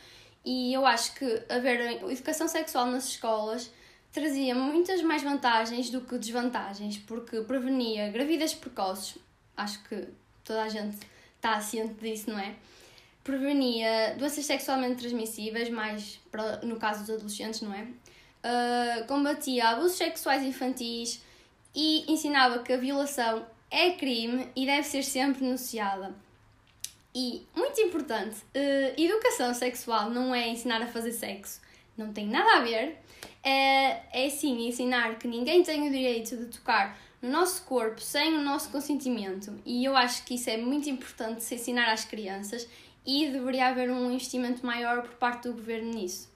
E 0.45 0.73
eu 0.73 0.85
acho 0.85 1.15
que 1.15 1.43
haver 1.49 2.03
educação 2.11 2.49
sexual 2.49 2.87
nas 2.87 3.07
escolas 3.09 3.71
trazia 4.11 4.55
muitas 4.55 5.03
mais 5.03 5.23
vantagens 5.23 5.89
do 5.89 6.01
que 6.01 6.19
desvantagens, 6.19 6.99
porque 6.99 7.41
prevenia 7.43 8.11
gravidez 8.11 8.53
precoces, 8.53 9.17
acho 9.57 9.83
que 9.85 10.09
toda 10.45 10.63
a 10.63 10.69
gente 10.69 10.99
está 11.37 11.61
ciente 11.61 11.95
disso, 11.95 12.31
não 12.31 12.39
é? 12.39 12.55
Prevenia 13.25 14.15
doenças 14.19 14.45
sexualmente 14.45 15.01
transmissíveis, 15.01 15.69
mais 15.71 16.21
no 16.63 16.77
caso 16.77 17.01
dos 17.01 17.11
adolescentes, 17.11 17.61
não 17.61 17.73
é? 17.75 17.83
Uh, 17.83 19.07
combatia 19.07 19.69
abusos 19.69 19.97
sexuais 19.97 20.43
infantis 20.43 21.23
e 21.75 22.05
ensinava 22.11 22.61
que 22.61 22.73
a 22.73 22.77
violação 22.77 23.47
é 23.71 23.93
crime 23.93 24.49
e 24.57 24.67
deve 24.67 24.83
ser 24.83 25.03
sempre 25.05 25.41
denunciada. 25.41 26.15
E, 27.15 27.47
muito 27.55 27.81
importante, 27.81 28.37
uh, 28.41 29.01
educação 29.01 29.55
sexual 29.55 30.11
não 30.11 30.35
é 30.35 30.49
ensinar 30.49 30.83
a 30.83 30.87
fazer 30.87 31.13
sexo, 31.13 31.61
não 31.97 32.13
tem 32.13 32.27
nada 32.27 32.57
a 32.57 32.61
ver. 32.61 32.99
É, 33.45 34.25
é 34.25 34.31
sim 34.31 34.67
ensinar 34.67 35.19
que 35.19 35.29
ninguém 35.29 35.63
tem 35.63 35.89
o 35.89 35.91
direito 35.91 36.37
de 36.37 36.47
tocar 36.47 36.97
no 37.23 37.31
nosso 37.31 37.63
corpo 37.63 38.01
sem 38.01 38.35
o 38.35 38.43
nosso 38.43 38.69
consentimento. 38.71 39.55
E 39.65 39.85
eu 39.85 39.97
acho 39.97 40.25
que 40.25 40.35
isso 40.35 40.51
é 40.51 40.57
muito 40.57 40.91
importante 40.91 41.43
se 41.45 41.55
ensinar 41.55 41.91
às 41.91 42.05
crianças 42.05 42.69
e 43.07 43.31
deveria 43.31 43.69
haver 43.69 43.91
um 43.91 44.11
investimento 44.11 44.67
maior 44.67 45.03
por 45.03 45.15
parte 45.15 45.49
do 45.49 45.55
governo 45.55 45.95
nisso. 45.95 46.31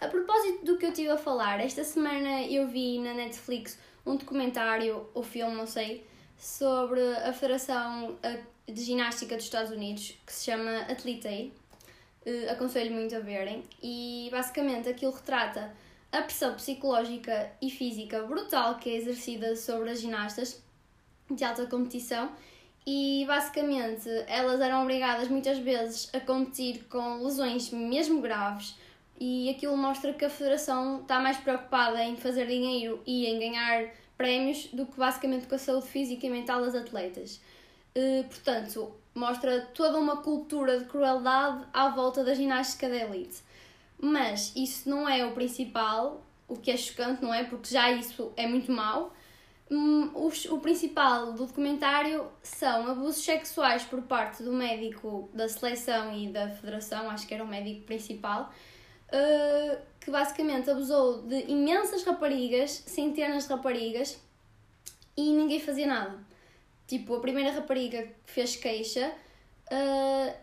A 0.00 0.06
propósito 0.06 0.64
do 0.64 0.76
que 0.76 0.84
eu 0.84 0.90
estive 0.90 1.10
a 1.10 1.16
falar, 1.16 1.60
esta 1.60 1.82
semana 1.82 2.42
eu 2.42 2.68
vi 2.68 2.98
na 2.98 3.14
Netflix 3.14 3.78
um 4.06 4.16
documentário, 4.16 5.06
ou 5.14 5.22
filme, 5.22 5.54
não 5.54 5.66
sei, 5.66 6.06
sobre 6.36 7.00
a 7.16 7.32
Federação 7.32 8.16
de 8.66 8.82
Ginástica 8.82 9.34
dos 9.34 9.44
Estados 9.44 9.72
Unidos, 9.72 10.16
que 10.24 10.32
se 10.32 10.44
chama 10.44 10.82
Athletes. 10.82 11.52
Uh, 12.26 12.50
aconselho 12.50 12.92
muito 12.92 13.14
a 13.16 13.20
verem. 13.20 13.64
E 13.82 14.28
basicamente 14.30 14.88
aquilo 14.88 15.12
retrata 15.12 15.74
a 16.10 16.22
pressão 16.22 16.54
psicológica 16.54 17.50
e 17.60 17.70
física 17.70 18.22
brutal 18.22 18.76
que 18.76 18.90
é 18.90 18.96
exercida 18.96 19.54
sobre 19.56 19.90
as 19.90 20.00
ginastas 20.00 20.62
de 21.30 21.44
alta 21.44 21.66
competição 21.66 22.30
e 22.86 23.24
basicamente 23.26 24.08
elas 24.26 24.60
eram 24.60 24.82
obrigadas 24.82 25.28
muitas 25.28 25.58
vezes 25.58 26.08
a 26.14 26.20
competir 26.20 26.84
com 26.88 27.22
lesões 27.22 27.70
mesmo 27.70 28.22
graves 28.22 28.74
e 29.20 29.50
aquilo 29.50 29.76
mostra 29.76 30.12
que 30.12 30.24
a 30.24 30.30
federação 30.30 31.00
está 31.00 31.20
mais 31.20 31.36
preocupada 31.36 32.02
em 32.02 32.16
fazer 32.16 32.46
dinheiro 32.46 33.02
e 33.04 33.26
em 33.26 33.38
ganhar 33.38 33.90
prémios 34.16 34.66
do 34.72 34.86
que 34.86 34.96
basicamente 34.96 35.46
com 35.46 35.54
a 35.54 35.58
saúde 35.58 35.88
física 35.88 36.26
e 36.26 36.30
mental 36.30 36.60
das 36.60 36.74
atletas. 36.74 37.40
Uh, 37.96 38.24
portanto, 38.24 38.92
mostra 39.14 39.60
toda 39.74 39.98
uma 39.98 40.18
cultura 40.18 40.78
de 40.78 40.84
crueldade 40.84 41.64
à 41.72 41.88
volta 41.88 42.22
da 42.22 42.34
ginástica 42.34 42.88
da 42.88 42.96
elite. 42.96 43.38
Mas 44.00 44.54
isso 44.54 44.88
não 44.88 45.08
é 45.08 45.24
o 45.26 45.32
principal, 45.32 46.24
o 46.46 46.56
que 46.56 46.70
é 46.70 46.76
chocante, 46.76 47.22
não 47.22 47.34
é? 47.34 47.44
Porque 47.44 47.72
já 47.72 47.90
isso 47.90 48.32
é 48.36 48.46
muito 48.46 48.70
mau. 48.70 49.12
Um, 49.70 50.10
o, 50.14 50.60
principal 50.60 51.32
do 51.32 51.46
documentário 51.46 52.26
são 52.42 52.90
abusos 52.90 53.22
sexuais 53.22 53.82
por 53.82 54.00
parte 54.02 54.42
do 54.42 54.50
médico 54.50 55.28
da 55.34 55.46
seleção 55.46 56.16
e 56.16 56.28
da 56.28 56.48
federação, 56.48 57.10
acho 57.10 57.26
que 57.26 57.34
era 57.34 57.44
o 57.44 57.46
médico 57.46 57.84
principal, 57.84 58.50
uh, 59.08 59.78
que 60.00 60.10
basicamente 60.10 60.70
abusou 60.70 61.20
de 61.22 61.50
imensas 61.50 62.02
raparigas, 62.02 62.70
centenas 62.86 63.44
de 63.44 63.50
raparigas, 63.50 64.18
e 65.14 65.32
ninguém 65.32 65.60
fazia 65.60 65.86
nada. 65.86 66.18
Tipo, 66.86 67.16
a 67.16 67.20
primeira 67.20 67.52
rapariga 67.52 68.04
que 68.24 68.32
fez 68.32 68.56
queixa, 68.56 69.12
uh, 69.70 70.34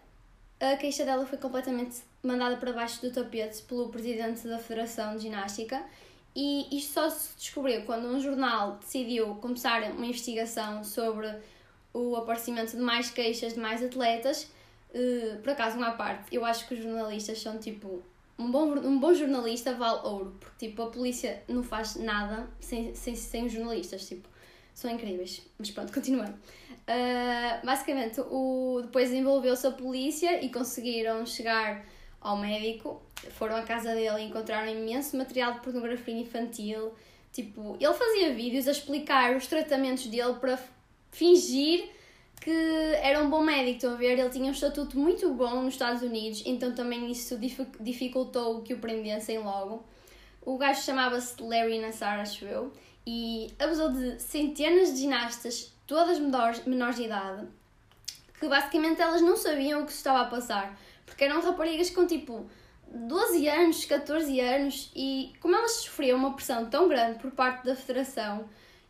a 0.59 0.77
queixa 0.77 1.03
dela 1.03 1.25
foi 1.25 1.39
completamente 1.39 2.03
mandada 2.25 2.58
para 2.58 2.72
baixo 2.74 3.01
do 3.01 3.12
tapete 3.12 3.62
pelo 3.63 3.89
presidente 3.89 4.48
da 4.48 4.58
Federação 4.60 5.15
de 5.15 5.24
Ginástica 5.24 5.84
e 6.36 6.77
isto 6.77 6.94
só 6.94 7.10
se 7.10 7.38
descobriu 7.38 7.84
quando 7.84 8.08
um 8.08 8.20
jornal 8.20 8.77
decidiu 8.77 9.36
começar 9.36 9.82
uma 9.91 10.05
investigação 10.05 10.84
sobre 10.84 11.34
o 11.94 12.15
aparecimento 12.17 12.72
de 12.75 12.82
mais 12.82 13.10
queixas 13.10 13.53
de 13.53 13.60
mais 13.60 13.82
atletas. 13.82 14.51
Uh, 14.94 15.38
por 15.41 15.51
acaso, 15.51 15.77
uma 15.77 15.91
parte, 15.91 16.36
eu 16.36 16.44
acho 16.44 16.67
que 16.67 16.74
os 16.74 16.84
jornalistas 16.84 17.41
são 17.41 17.58
tipo 17.58 18.03
um 18.38 18.51
bom, 18.51 18.65
um 18.65 19.00
bom 19.00 19.13
jornalista 19.13 19.74
vale 19.74 20.01
ouro, 20.05 20.36
porque 20.39 20.67
tipo, 20.67 20.82
a 20.82 20.88
polícia 20.88 21.41
não 21.48 21.63
faz 21.63 21.96
nada 21.96 22.50
sem, 22.60 22.94
sem, 22.94 23.15
sem 23.15 23.46
os 23.46 23.53
jornalistas, 23.53 24.05
tipo, 24.05 24.27
são 24.74 24.91
incríveis. 24.91 25.41
Mas 25.58 25.72
pronto, 25.72 25.94
continuando. 25.94 26.34
Uh, 26.34 27.65
basicamente, 27.65 28.20
o, 28.20 28.82
depois 28.82 29.12
envolveu-se 29.13 29.65
a 29.65 29.72
polícia 29.72 30.44
e 30.44 30.51
conseguiram 30.51 31.25
chegar 31.25 31.86
ao 32.25 32.36
médico. 32.36 33.01
Foram 33.32 33.55
à 33.55 33.62
casa 33.62 33.94
dele 33.94 34.22
e 34.22 34.24
encontraram 34.25 34.70
imenso 34.72 35.15
material 35.15 35.53
de 35.53 35.60
pornografia 35.60 36.15
infantil. 36.15 36.91
Tipo, 37.32 37.77
ele 37.79 37.94
fazia 37.94 38.34
vídeos 38.34 38.67
a 38.67 38.72
explicar 38.72 39.36
os 39.36 39.46
tratamentos 39.46 40.08
dele 40.08 40.34
para 40.39 40.58
fingir 41.12 41.89
que 42.41 42.51
era 43.01 43.24
um 43.24 43.29
bom 43.29 43.41
médico, 43.41 43.77
estão 43.77 43.94
a 43.94 43.96
ver? 43.96 44.20
Ele 44.20 44.29
tinha 44.29 44.46
um 44.46 44.51
estatuto 44.51 45.00
muito 45.00 45.34
bom 45.34 45.63
nos 45.63 45.74
Estados 45.74 46.01
Unidos, 46.01 46.44
então 46.46 46.74
também 46.74 47.10
isso 47.10 47.39
dificultou 47.79 48.62
que 48.62 48.74
o 48.74 48.77
prendessem 48.77 49.39
logo. 49.39 49.84
O 50.41 50.58
gajo 50.58 50.82
chamava-se 50.84 51.41
Larry 51.41 51.79
Nassar, 51.79 52.20
acho 52.20 52.46
eu, 52.46 52.72
e 53.05 53.51
abusou 53.58 53.91
de 53.91 54.22
centenas 54.22 54.94
de 54.94 55.01
ginastas, 55.01 55.74
todas 55.88 56.20
menores, 56.20 56.63
menores 56.65 56.98
de 56.98 57.03
idade, 57.03 57.48
que 58.39 58.48
basicamente 58.48 59.01
elas 59.01 59.22
não 59.22 59.36
sabiam 59.36 59.82
o 59.82 59.86
que 59.86 59.91
se 59.91 59.98
estava 59.98 60.22
a 60.22 60.25
passar, 60.25 60.77
porque 61.05 61.24
eram 61.24 61.41
raparigas 61.41 61.89
com 61.89 62.05
tipo 62.05 62.50
12 62.88 63.47
anos, 63.47 63.85
14 63.85 64.39
anos, 64.39 64.91
e 64.95 65.33
como 65.41 65.55
elas 65.55 65.71
sofriam 65.71 66.17
uma 66.17 66.33
pressão 66.33 66.65
tão 66.69 66.88
grande 66.88 67.19
por 67.19 67.31
parte 67.31 67.65
da 67.65 67.75
federação 67.75 68.47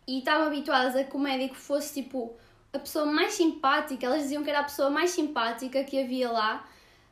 e 0.08 0.20
estavam 0.20 0.48
habituadas 0.48 0.96
a 0.96 1.04
que 1.04 1.16
o 1.16 1.20
médico 1.20 1.56
fosse 1.56 1.94
tipo 2.02 2.36
a 2.72 2.80
pessoa 2.80 3.06
mais 3.06 3.34
simpática, 3.34 4.06
elas 4.06 4.24
diziam 4.24 4.44
que 4.44 4.50
era 4.50 4.60
a 4.60 4.64
pessoa 4.64 4.90
mais 4.90 5.12
simpática 5.12 5.84
que 5.84 6.02
havia 6.02 6.30
lá, 6.30 6.68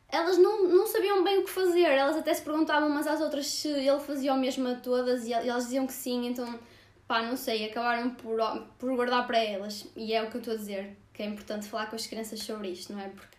elas 0.10 0.38
não, 0.38 0.67
não 0.67 0.86
sabiam 0.86 1.24
bem 1.24 1.39
o 1.39 1.43
que 1.43 1.50
fazer, 1.50 1.86
elas 1.86 2.17
até 2.17 2.33
se 2.33 2.41
perguntavam 2.41 2.89
umas 2.89 3.07
às 3.07 3.22
outras 3.22 3.48
se 3.48 3.69
ele 3.69 4.00
fazia 4.00 4.33
o 4.33 4.38
mesmo 4.38 4.67
a 4.67 4.75
todas 4.75 5.25
e 5.25 5.33
elas 5.33 5.63
diziam 5.63 5.88
que 5.88 5.93
sim, 5.93 6.27
então 6.27 6.60
pá, 7.07 7.22
não 7.22 7.36
sei, 7.36 7.65
acabaram 7.65 8.12
por, 8.12 8.38
por 8.77 8.95
guardar 8.95 9.25
para 9.25 9.38
elas. 9.38 9.86
E 9.95 10.13
é 10.13 10.22
o 10.22 10.29
que 10.29 10.36
eu 10.36 10.39
estou 10.39 10.53
a 10.53 10.57
dizer, 10.57 10.98
que 11.13 11.24
é 11.24 11.25
importante 11.25 11.67
falar 11.67 11.88
com 11.88 11.95
as 11.95 12.05
crianças 12.07 12.39
sobre 12.39 12.69
isto, 12.69 12.93
não 12.93 13.00
é? 13.00 13.10
Porque 13.10 13.38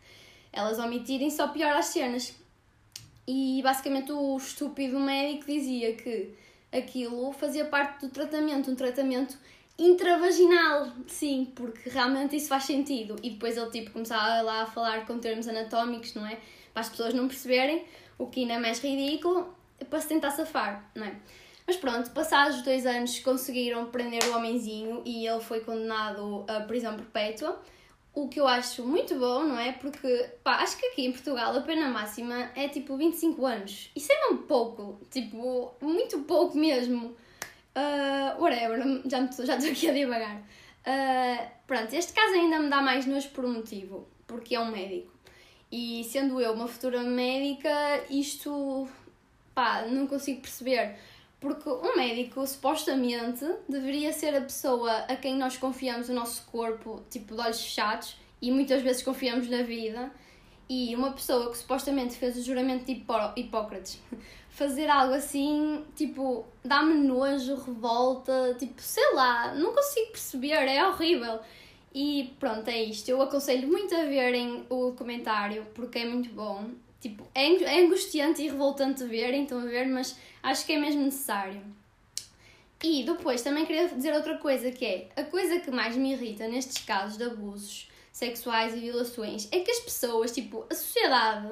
elas 0.54 0.78
omitirem 0.78 1.30
só 1.30 1.48
pior 1.48 1.74
as 1.76 1.86
cenas. 1.86 2.34
E 3.26 3.60
basicamente 3.62 4.12
o 4.12 4.36
estúpido 4.36 4.98
médico 5.00 5.46
dizia 5.46 5.94
que 5.94 6.34
aquilo 6.72 7.32
fazia 7.32 7.64
parte 7.64 8.06
do 8.06 8.08
tratamento, 8.10 8.70
um 8.70 8.74
tratamento 8.74 9.36
intravaginal, 9.78 10.88
sim, 11.06 11.50
porque 11.54 11.88
realmente 11.88 12.36
isso 12.36 12.48
faz 12.48 12.64
sentido. 12.64 13.16
E 13.22 13.30
depois 13.30 13.56
ele 13.56 13.70
tipo 13.70 13.90
começava 13.90 14.42
lá 14.42 14.62
a 14.62 14.66
falar 14.66 15.06
com 15.06 15.18
termos 15.18 15.48
anatómicos, 15.48 16.14
não 16.14 16.26
é? 16.26 16.38
Para 16.72 16.82
as 16.82 16.88
pessoas 16.88 17.14
não 17.14 17.26
perceberem, 17.28 17.84
o 18.18 18.26
que 18.26 18.40
ainda 18.40 18.54
é 18.54 18.58
mais 18.58 18.80
ridículo, 18.80 19.54
para 19.88 20.00
se 20.00 20.08
tentar 20.08 20.30
safar, 20.30 20.90
não 20.94 21.04
é? 21.04 21.14
Mas 21.66 21.76
pronto, 21.76 22.10
passados 22.10 22.62
dois 22.62 22.84
anos 22.84 23.18
conseguiram 23.20 23.86
prender 23.86 24.22
o 24.24 24.36
homenzinho 24.36 25.02
e 25.04 25.26
ele 25.26 25.40
foi 25.40 25.60
condenado 25.60 26.44
à 26.46 26.60
prisão 26.60 26.94
perpétua. 26.94 27.60
O 28.14 28.28
que 28.28 28.38
eu 28.38 28.46
acho 28.46 28.86
muito 28.86 29.18
bom, 29.18 29.42
não 29.42 29.58
é? 29.58 29.72
Porque, 29.72 30.30
pá, 30.44 30.58
acho 30.58 30.76
que 30.78 30.86
aqui 30.86 31.04
em 31.04 31.10
Portugal 31.10 31.56
a 31.56 31.60
pena 31.62 31.88
máxima 31.88 32.48
é 32.54 32.68
tipo 32.68 32.96
25 32.96 33.44
anos. 33.44 33.90
Isso 33.94 34.12
é 34.12 34.20
mesmo 34.20 34.44
pouco, 34.44 35.00
tipo, 35.10 35.74
muito 35.80 36.20
pouco 36.20 36.56
mesmo. 36.56 37.16
Uh, 37.76 38.40
whatever, 38.40 39.02
já 39.04 39.24
estou 39.24 39.44
já 39.44 39.54
aqui 39.54 39.88
a 39.88 39.92
divagar. 39.92 40.36
Uh, 40.36 41.50
pronto, 41.66 41.92
este 41.92 42.12
caso 42.12 42.34
ainda 42.34 42.60
me 42.60 42.68
dá 42.68 42.80
mais 42.80 43.04
nojo 43.04 43.30
por 43.30 43.44
um 43.44 43.54
motivo, 43.54 44.06
porque 44.28 44.54
é 44.54 44.60
um 44.60 44.70
médico. 44.70 45.12
E 45.72 46.04
sendo 46.04 46.40
eu 46.40 46.52
uma 46.52 46.68
futura 46.68 47.02
médica, 47.02 48.04
isto, 48.08 48.86
pá, 49.52 49.86
não 49.86 50.06
consigo 50.06 50.40
perceber. 50.40 50.96
Porque 51.44 51.68
um 51.68 51.94
médico, 51.94 52.46
supostamente, 52.46 53.44
deveria 53.68 54.14
ser 54.14 54.34
a 54.34 54.40
pessoa 54.40 54.90
a 55.00 55.14
quem 55.14 55.36
nós 55.36 55.58
confiamos 55.58 56.08
o 56.08 56.14
nosso 56.14 56.46
corpo, 56.46 57.02
tipo, 57.10 57.34
de 57.34 57.40
olhos 57.42 57.60
fechados, 57.60 58.16
e 58.40 58.50
muitas 58.50 58.80
vezes 58.80 59.02
confiamos 59.02 59.46
na 59.50 59.60
vida. 59.60 60.10
E 60.70 60.96
uma 60.96 61.12
pessoa 61.12 61.50
que 61.50 61.58
supostamente 61.58 62.14
fez 62.14 62.38
o 62.38 62.42
juramento 62.42 62.86
de 62.86 62.92
Hipó 62.92 63.34
Hipócrates 63.36 64.00
fazer 64.48 64.88
algo 64.88 65.12
assim, 65.12 65.84
tipo, 65.94 66.46
dá-me 66.64 66.94
nojo, 66.94 67.56
revolta, 67.56 68.56
tipo, 68.58 68.80
sei 68.80 69.12
lá, 69.12 69.54
não 69.54 69.74
consigo 69.74 70.12
perceber, 70.12 70.66
é 70.66 70.88
horrível. 70.88 71.40
E 71.94 72.34
pronto, 72.40 72.68
é 72.68 72.82
isto. 72.84 73.10
Eu 73.10 73.20
aconselho 73.20 73.68
muito 73.68 73.94
a 73.94 74.06
verem 74.06 74.64
o 74.70 74.86
documentário 74.86 75.66
porque 75.74 75.98
é 75.98 76.06
muito 76.06 76.30
bom. 76.30 76.70
Tipo, 77.02 77.28
é, 77.34 77.52
é 77.64 77.84
angustiante 77.84 78.40
e 78.40 78.48
revoltante 78.48 79.04
ver, 79.04 79.34
então 79.34 79.58
a 79.58 79.66
ver, 79.66 79.86
mas 79.88 80.18
acho 80.44 80.64
que 80.64 80.74
é 80.74 80.78
mesmo 80.78 81.02
necessário. 81.02 81.60
E 82.82 83.02
depois 83.02 83.42
também 83.42 83.64
queria 83.64 83.88
dizer 83.88 84.12
outra 84.14 84.36
coisa 84.36 84.70
que 84.70 84.84
é 84.84 85.08
a 85.16 85.24
coisa 85.24 85.58
que 85.58 85.70
mais 85.70 85.96
me 85.96 86.12
irrita 86.12 86.46
nestes 86.46 86.84
casos 86.84 87.16
de 87.16 87.24
abusos 87.24 87.88
sexuais 88.12 88.74
e 88.74 88.80
violações 88.80 89.48
é 89.50 89.60
que 89.60 89.70
as 89.70 89.80
pessoas, 89.80 90.32
tipo, 90.32 90.66
a 90.70 90.74
sociedade 90.74 91.48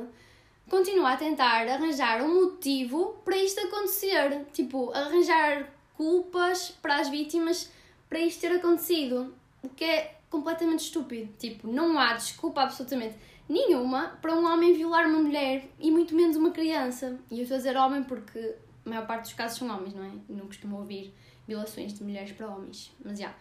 continua 0.69 1.13
a 1.13 1.17
tentar 1.17 1.67
arranjar 1.67 2.23
um 2.23 2.45
motivo 2.45 3.17
para 3.25 3.37
isto 3.37 3.61
acontecer. 3.61 4.45
Tipo, 4.53 4.93
arranjar 4.93 5.73
culpas 5.97 6.69
para 6.83 6.97
as 6.97 7.09
vítimas 7.09 7.71
para 8.09 8.21
isto 8.21 8.43
ter 8.43 8.53
acontecido. 8.53 9.35
O 9.63 9.71
que 9.71 9.85
é 9.85 10.19
completamente 10.29 10.81
estúpido. 10.81 11.33
Tipo, 11.39 11.67
não 11.67 11.99
há 11.99 12.13
desculpa 12.13 12.63
absolutamente 12.63 13.17
nenhuma 13.49 14.19
para 14.21 14.35
um 14.35 14.45
homem 14.45 14.75
violar 14.75 15.07
uma 15.07 15.19
mulher 15.19 15.69
e 15.79 15.91
muito 15.91 16.15
menos 16.15 16.37
uma 16.37 16.51
criança. 16.51 17.19
E 17.31 17.39
eu 17.39 17.43
estou 17.43 17.55
a 17.55 17.59
dizer 17.59 17.77
homem 17.77 18.03
porque 18.03 18.55
a 18.85 18.89
maior 18.89 19.07
parte 19.07 19.25
dos 19.25 19.33
casos 19.35 19.59
são 19.59 19.69
homens, 19.69 19.95
não 19.95 20.05
é? 20.05 20.11
Não 20.29 20.47
costumo 20.47 20.79
ouvir 20.79 21.15
violações 21.47 21.93
de 21.95 22.03
mulheres 22.03 22.33
para 22.33 22.49
homens. 22.49 22.91
Mas 23.05 23.19
já, 23.19 23.35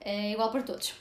é 0.00 0.32
igual 0.32 0.50
para 0.50 0.62
todos. 0.62 0.94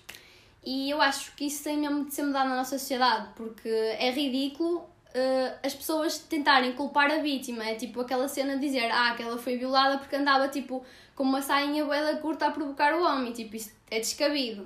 E 0.65 0.89
eu 0.89 1.01
acho 1.01 1.35
que 1.35 1.45
isso 1.45 1.63
tem 1.63 1.77
mesmo 1.77 2.05
de 2.05 2.13
ser 2.13 2.23
mudado 2.23 2.49
na 2.49 2.55
nossa 2.55 2.79
sociedade, 2.79 3.29
porque 3.35 3.67
é 3.67 4.11
ridículo 4.11 4.77
uh, 4.77 5.59
as 5.61 5.73
pessoas 5.73 6.19
tentarem 6.19 6.73
culpar 6.73 7.11
a 7.11 7.17
vítima. 7.17 7.63
É 7.65 7.75
tipo 7.75 8.01
aquela 8.01 8.27
cena 8.27 8.55
de 8.55 8.61
dizer 8.61 8.89
ah, 8.91 9.13
que 9.15 9.23
ela 9.23 9.37
foi 9.37 9.57
violada 9.57 9.97
porque 9.97 10.15
andava 10.15 10.47
tipo 10.47 10.83
com 11.15 11.23
uma 11.23 11.41
sainha 11.41 11.85
boeda 11.85 12.17
curta 12.17 12.47
a 12.47 12.51
provocar 12.51 12.93
o 12.95 13.03
homem. 13.03 13.33
Tipo, 13.33 13.55
isso 13.55 13.71
é 13.91 13.99
descabido. 13.99 14.65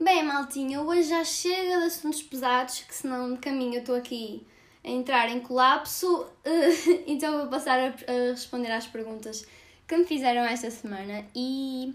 Bem, 0.00 0.22
maltinha, 0.22 0.80
hoje 0.80 1.08
já 1.08 1.24
chega 1.24 1.78
de 1.78 1.86
assuntos 1.86 2.22
pesados, 2.22 2.80
que 2.82 2.94
senão 2.94 3.32
de 3.32 3.38
caminho 3.40 3.74
eu 3.74 3.80
estou 3.80 3.96
aqui 3.96 4.46
a 4.84 4.88
entrar 4.88 5.28
em 5.28 5.40
colapso, 5.40 6.26
então 7.06 7.38
vou 7.38 7.48
passar 7.48 7.78
a, 7.78 8.30
responder 8.30 8.70
às 8.70 8.86
perguntas 8.86 9.46
que 9.86 9.96
me 9.96 10.04
fizeram 10.04 10.42
esta 10.42 10.70
semana. 10.70 11.24
E, 11.34 11.94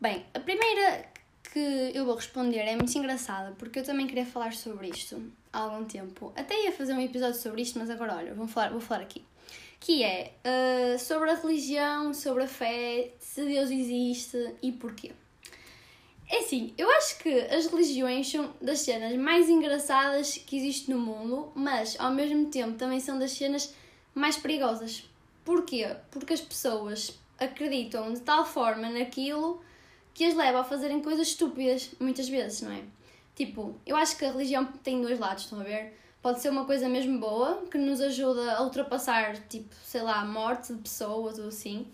bem, 0.00 0.24
a 0.34 0.40
primeira 0.40 1.06
que 1.52 1.92
eu 1.94 2.04
vou 2.04 2.14
responder 2.14 2.58
é 2.58 2.76
muito 2.76 2.96
engraçada, 2.96 3.54
porque 3.58 3.78
eu 3.78 3.84
também 3.84 4.06
queria 4.06 4.26
falar 4.26 4.52
sobre 4.52 4.88
isto 4.88 5.22
há 5.52 5.60
algum 5.60 5.84
tempo. 5.84 6.32
Até 6.36 6.64
ia 6.64 6.72
fazer 6.72 6.92
um 6.92 7.00
episódio 7.00 7.40
sobre 7.40 7.62
isto, 7.62 7.78
mas 7.78 7.90
agora, 7.90 8.16
olha, 8.16 8.34
vou 8.34 8.46
falar, 8.46 8.70
vou 8.70 8.80
falar 8.80 9.02
aqui. 9.02 9.24
Que 9.78 10.02
é 10.02 10.32
uh, 10.44 10.98
sobre 10.98 11.30
a 11.30 11.34
religião, 11.34 12.12
sobre 12.12 12.44
a 12.44 12.48
fé, 12.48 13.12
se 13.18 13.44
Deus 13.44 13.70
existe 13.70 14.54
e 14.62 14.72
porquê. 14.72 15.12
É 16.28 16.38
assim, 16.40 16.74
eu 16.76 16.90
acho 16.90 17.18
que 17.18 17.28
as 17.28 17.66
religiões 17.66 18.30
são 18.30 18.52
das 18.60 18.80
cenas 18.80 19.16
mais 19.16 19.48
engraçadas 19.48 20.36
que 20.36 20.56
existe 20.56 20.90
no 20.90 20.98
mundo, 20.98 21.52
mas 21.54 21.96
ao 22.00 22.12
mesmo 22.12 22.46
tempo 22.46 22.76
também 22.76 22.98
são 22.98 23.18
das 23.18 23.30
cenas 23.30 23.72
mais 24.14 24.36
perigosas. 24.36 25.04
Porquê? 25.44 25.96
Porque 26.10 26.32
as 26.32 26.40
pessoas 26.40 27.16
acreditam 27.38 28.12
de 28.12 28.20
tal 28.20 28.44
forma 28.44 28.90
naquilo 28.90 29.62
que 30.12 30.24
as 30.24 30.34
leva 30.34 30.60
a 30.60 30.64
fazerem 30.64 31.00
coisas 31.00 31.28
estúpidas, 31.28 31.90
muitas 32.00 32.28
vezes, 32.28 32.62
não 32.62 32.72
é? 32.72 32.82
Tipo, 33.36 33.74
eu 33.84 33.94
acho 33.94 34.16
que 34.16 34.24
a 34.24 34.32
religião 34.32 34.64
tem 34.82 35.02
dois 35.02 35.18
lados, 35.18 35.44
estão 35.44 35.60
a 35.60 35.62
ver? 35.62 35.92
Pode 36.22 36.40
ser 36.40 36.48
uma 36.48 36.64
coisa 36.64 36.88
mesmo 36.88 37.20
boa, 37.20 37.62
que 37.70 37.78
nos 37.78 38.00
ajuda 38.00 38.54
a 38.54 38.62
ultrapassar, 38.62 39.36
tipo, 39.46 39.72
sei 39.84 40.02
lá, 40.02 40.20
a 40.22 40.24
morte 40.24 40.72
de 40.72 40.80
pessoas 40.80 41.38
ou 41.38 41.48
assim. 41.48 41.86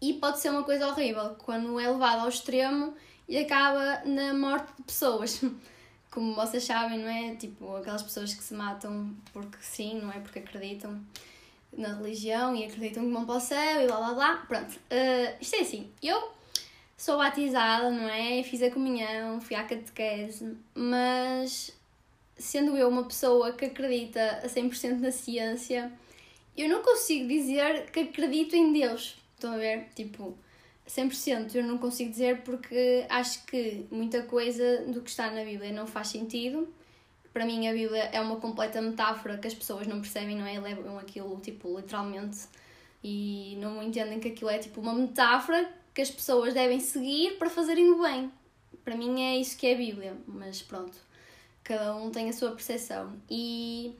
E 0.00 0.14
pode 0.14 0.38
ser 0.38 0.50
uma 0.50 0.62
coisa 0.62 0.86
horrível, 0.86 1.34
quando 1.44 1.78
é 1.78 1.90
levado 1.90 2.20
ao 2.20 2.28
extremo 2.28 2.94
e 3.28 3.38
acaba 3.38 4.02
na 4.04 4.34
morte 4.34 4.72
de 4.76 4.82
pessoas. 4.82 5.40
Como 6.10 6.34
vocês 6.34 6.64
sabem, 6.64 6.98
não 6.98 7.08
é? 7.08 7.34
Tipo, 7.36 7.76
aquelas 7.76 8.02
pessoas 8.02 8.34
que 8.34 8.42
se 8.42 8.52
matam 8.52 9.16
porque 9.32 9.56
sim, 9.60 10.00
não 10.00 10.12
é? 10.12 10.20
Porque 10.20 10.40
acreditam 10.40 11.00
na 11.72 11.94
religião 11.94 12.54
e 12.54 12.64
acreditam 12.64 13.04
que 13.04 13.12
vão 13.12 13.24
para 13.24 13.36
o 13.36 13.40
céu 13.40 13.82
e 13.82 13.86
blá 13.86 13.96
blá 13.96 14.14
blá. 14.14 14.36
Pronto, 14.46 14.72
uh, 14.74 15.36
isto 15.40 15.56
é 15.56 15.60
assim. 15.60 15.90
Eu 16.02 16.30
sou 16.96 17.16
batizada, 17.16 17.90
não 17.90 18.08
é? 18.08 18.42
Fiz 18.42 18.62
a 18.62 18.70
comunhão, 18.70 19.40
fui 19.40 19.56
à 19.56 19.64
catequese, 19.64 20.56
mas 20.74 21.72
sendo 22.36 22.76
eu 22.76 22.88
uma 22.88 23.04
pessoa 23.04 23.52
que 23.52 23.64
acredita 23.64 24.40
a 24.44 24.46
100% 24.46 24.98
na 24.98 25.10
ciência, 25.10 25.92
eu 26.56 26.68
não 26.68 26.82
consigo 26.82 27.26
dizer 27.26 27.90
que 27.90 28.00
acredito 28.00 28.54
em 28.54 28.72
Deus. 28.72 29.16
Estão 29.34 29.54
a 29.54 29.56
ver? 29.56 29.88
Tipo, 29.94 30.36
100% 30.94 31.54
eu 31.54 31.64
não 31.64 31.78
consigo 31.78 32.10
dizer 32.10 32.42
porque 32.42 33.06
acho 33.08 33.44
que 33.46 33.86
muita 33.90 34.22
coisa 34.24 34.84
do 34.86 35.00
que 35.00 35.08
está 35.08 35.30
na 35.30 35.42
Bíblia 35.42 35.72
não 35.72 35.86
faz 35.86 36.08
sentido. 36.08 36.68
Para 37.32 37.46
mim, 37.46 37.66
a 37.66 37.72
Bíblia 37.72 38.10
é 38.12 38.20
uma 38.20 38.36
completa 38.36 38.82
metáfora 38.82 39.38
que 39.38 39.46
as 39.46 39.54
pessoas 39.54 39.86
não 39.86 40.02
percebem, 40.02 40.36
não 40.36 40.46
é? 40.46 40.60
Levam 40.60 40.98
aquilo, 40.98 41.40
tipo, 41.40 41.78
literalmente 41.78 42.40
e 43.02 43.56
não 43.58 43.82
entendem 43.82 44.20
que 44.20 44.28
aquilo 44.28 44.50
é, 44.50 44.58
tipo, 44.58 44.82
uma 44.82 44.92
metáfora 44.92 45.72
que 45.94 46.02
as 46.02 46.10
pessoas 46.10 46.52
devem 46.52 46.78
seguir 46.78 47.38
para 47.38 47.48
fazerem 47.48 47.90
o 47.90 48.02
bem. 48.02 48.30
Para 48.84 48.94
mim, 48.94 49.22
é 49.22 49.38
isso 49.38 49.56
que 49.56 49.66
é 49.66 49.72
a 49.72 49.76
Bíblia, 49.76 50.16
mas 50.26 50.60
pronto, 50.60 50.98
cada 51.64 51.96
um 51.96 52.10
tem 52.10 52.28
a 52.28 52.32
sua 52.34 52.50
percepção. 52.50 53.16
E 53.30 53.96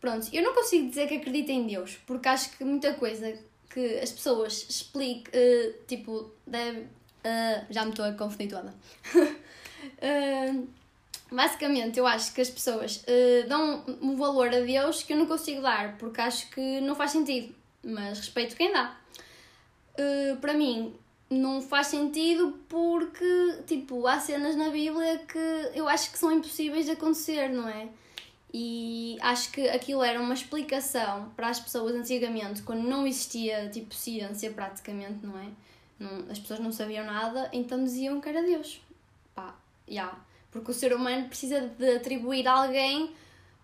pronto, 0.00 0.28
eu 0.32 0.42
não 0.42 0.52
consigo 0.52 0.88
dizer 0.88 1.06
que 1.06 1.14
acredito 1.14 1.50
em 1.50 1.64
Deus, 1.64 1.96
porque 2.06 2.28
acho 2.28 2.56
que 2.56 2.64
muita 2.64 2.92
coisa 2.94 3.38
que 3.70 3.98
as 3.98 4.12
pessoas 4.12 4.66
expliquem, 4.68 5.32
uh, 5.34 5.74
tipo, 5.86 6.30
deve, 6.46 6.80
uh, 6.80 7.66
já 7.70 7.84
me 7.84 7.90
estou 7.90 8.04
a 8.04 8.12
confundir 8.12 8.48
toda. 8.48 8.74
uh, 9.16 10.68
basicamente, 11.30 11.98
eu 11.98 12.06
acho 12.06 12.32
que 12.32 12.40
as 12.40 12.50
pessoas 12.50 13.04
dão 13.48 13.84
um 14.00 14.16
valor 14.16 14.48
a 14.48 14.60
Deus 14.60 15.02
que 15.02 15.12
eu 15.12 15.16
não 15.16 15.26
consigo 15.26 15.60
dar, 15.62 15.96
porque 15.98 16.20
acho 16.20 16.48
que 16.50 16.80
não 16.80 16.94
faz 16.94 17.10
sentido, 17.10 17.54
mas 17.82 18.18
respeito 18.18 18.54
quem 18.54 18.72
dá. 18.72 18.96
Para 20.40 20.54
mim, 20.54 20.94
não 21.28 21.60
faz 21.60 21.88
sentido 21.88 22.58
porque, 22.68 23.62
tipo, 23.66 24.06
há 24.06 24.20
cenas 24.20 24.54
na 24.54 24.68
Bíblia 24.68 25.18
que 25.26 25.38
eu 25.74 25.88
acho 25.88 26.12
que 26.12 26.18
são 26.18 26.30
impossíveis 26.30 26.84
de 26.84 26.92
acontecer, 26.92 27.48
não 27.48 27.68
é? 27.68 27.88
E 28.56 29.18
acho 29.20 29.50
que 29.50 29.68
aquilo 29.68 30.00
era 30.00 30.20
uma 30.20 30.32
explicação 30.32 31.32
para 31.34 31.48
as 31.48 31.58
pessoas 31.58 31.92
antigamente, 31.92 32.62
quando 32.62 32.84
não 32.84 33.04
existia 33.04 33.68
tipo 33.68 33.92
ciência 33.92 34.48
praticamente, 34.52 35.26
não 35.26 35.36
é? 35.36 35.48
Não, 35.98 36.30
as 36.30 36.38
pessoas 36.38 36.60
não 36.60 36.70
sabiam 36.70 37.04
nada, 37.04 37.50
então 37.52 37.82
diziam 37.82 38.20
que 38.20 38.28
era 38.28 38.44
Deus. 38.44 38.80
Pá, 39.34 39.56
já. 39.88 39.92
Yeah. 39.92 40.18
Porque 40.52 40.70
o 40.70 40.74
ser 40.74 40.94
humano 40.94 41.26
precisa 41.26 41.62
de 41.62 41.96
atribuir 41.96 42.46
a 42.46 42.52
alguém 42.52 43.12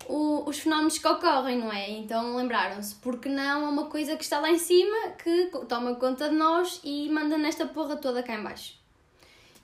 o, 0.09 0.43
os 0.49 0.59
fenómenos 0.59 0.99
que 0.99 1.07
ocorrem, 1.07 1.57
não 1.57 1.73
é? 1.73 1.89
Então 1.89 2.35
lembraram-se, 2.35 2.97
porque 2.97 3.29
não 3.29 3.43
é 3.45 3.69
uma 3.69 3.87
coisa 3.87 4.17
que 4.17 4.25
está 4.25 4.41
lá 4.41 4.51
em 4.51 4.59
cima 4.59 5.11
que 5.23 5.53
toma 5.69 5.95
conta 5.95 6.29
de 6.29 6.35
nós 6.35 6.81
e 6.83 7.09
manda 7.11 7.39
nesta 7.39 7.65
porra 7.65 7.97
toda 7.97 8.25
cá 8.25 8.35
em 8.35 8.43
baixo. 8.43 8.75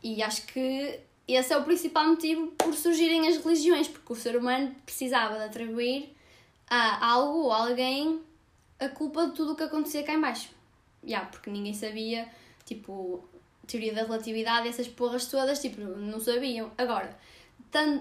E 0.04 0.22
acho 0.22 0.46
que 0.46 1.00
esse 1.34 1.52
é 1.52 1.56
o 1.56 1.64
principal 1.64 2.06
motivo 2.06 2.48
por 2.58 2.74
surgirem 2.74 3.28
as 3.28 3.36
religiões, 3.36 3.88
porque 3.88 4.12
o 4.12 4.16
ser 4.16 4.36
humano 4.36 4.74
precisava 4.84 5.36
de 5.38 5.44
atribuir 5.44 6.14
a 6.68 7.04
algo 7.12 7.40
ou 7.44 7.52
alguém 7.52 8.20
a 8.78 8.88
culpa 8.88 9.26
de 9.26 9.32
tudo 9.32 9.52
o 9.52 9.56
que 9.56 9.62
acontecia 9.62 10.02
cá 10.02 10.14
em 10.14 10.20
baixo. 10.20 10.50
Yeah, 11.04 11.28
porque 11.28 11.50
ninguém 11.50 11.74
sabia, 11.74 12.28
tipo, 12.64 13.24
teoria 13.66 13.92
da 13.92 14.02
relatividade 14.02 14.68
essas 14.68 14.88
porras 14.88 15.26
todas, 15.26 15.60
tipo, 15.60 15.80
não 15.80 16.20
sabiam. 16.20 16.70
Agora, 16.76 17.16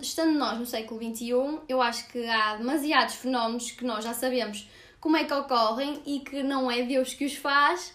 estando 0.01 0.37
nós 0.37 0.57
no 0.59 0.65
século 0.65 0.99
XXI, 1.01 1.59
eu 1.67 1.81
acho 1.81 2.07
que 2.09 2.25
há 2.25 2.55
demasiados 2.55 3.15
fenómenos 3.15 3.71
que 3.71 3.83
nós 3.85 4.03
já 4.03 4.13
sabemos 4.13 4.67
como 4.99 5.17
é 5.17 5.23
que 5.23 5.33
ocorrem 5.33 6.01
e 6.05 6.19
que 6.19 6.41
não 6.43 6.69
é 6.69 6.83
Deus 6.83 7.13
que 7.13 7.25
os 7.25 7.35
faz. 7.35 7.93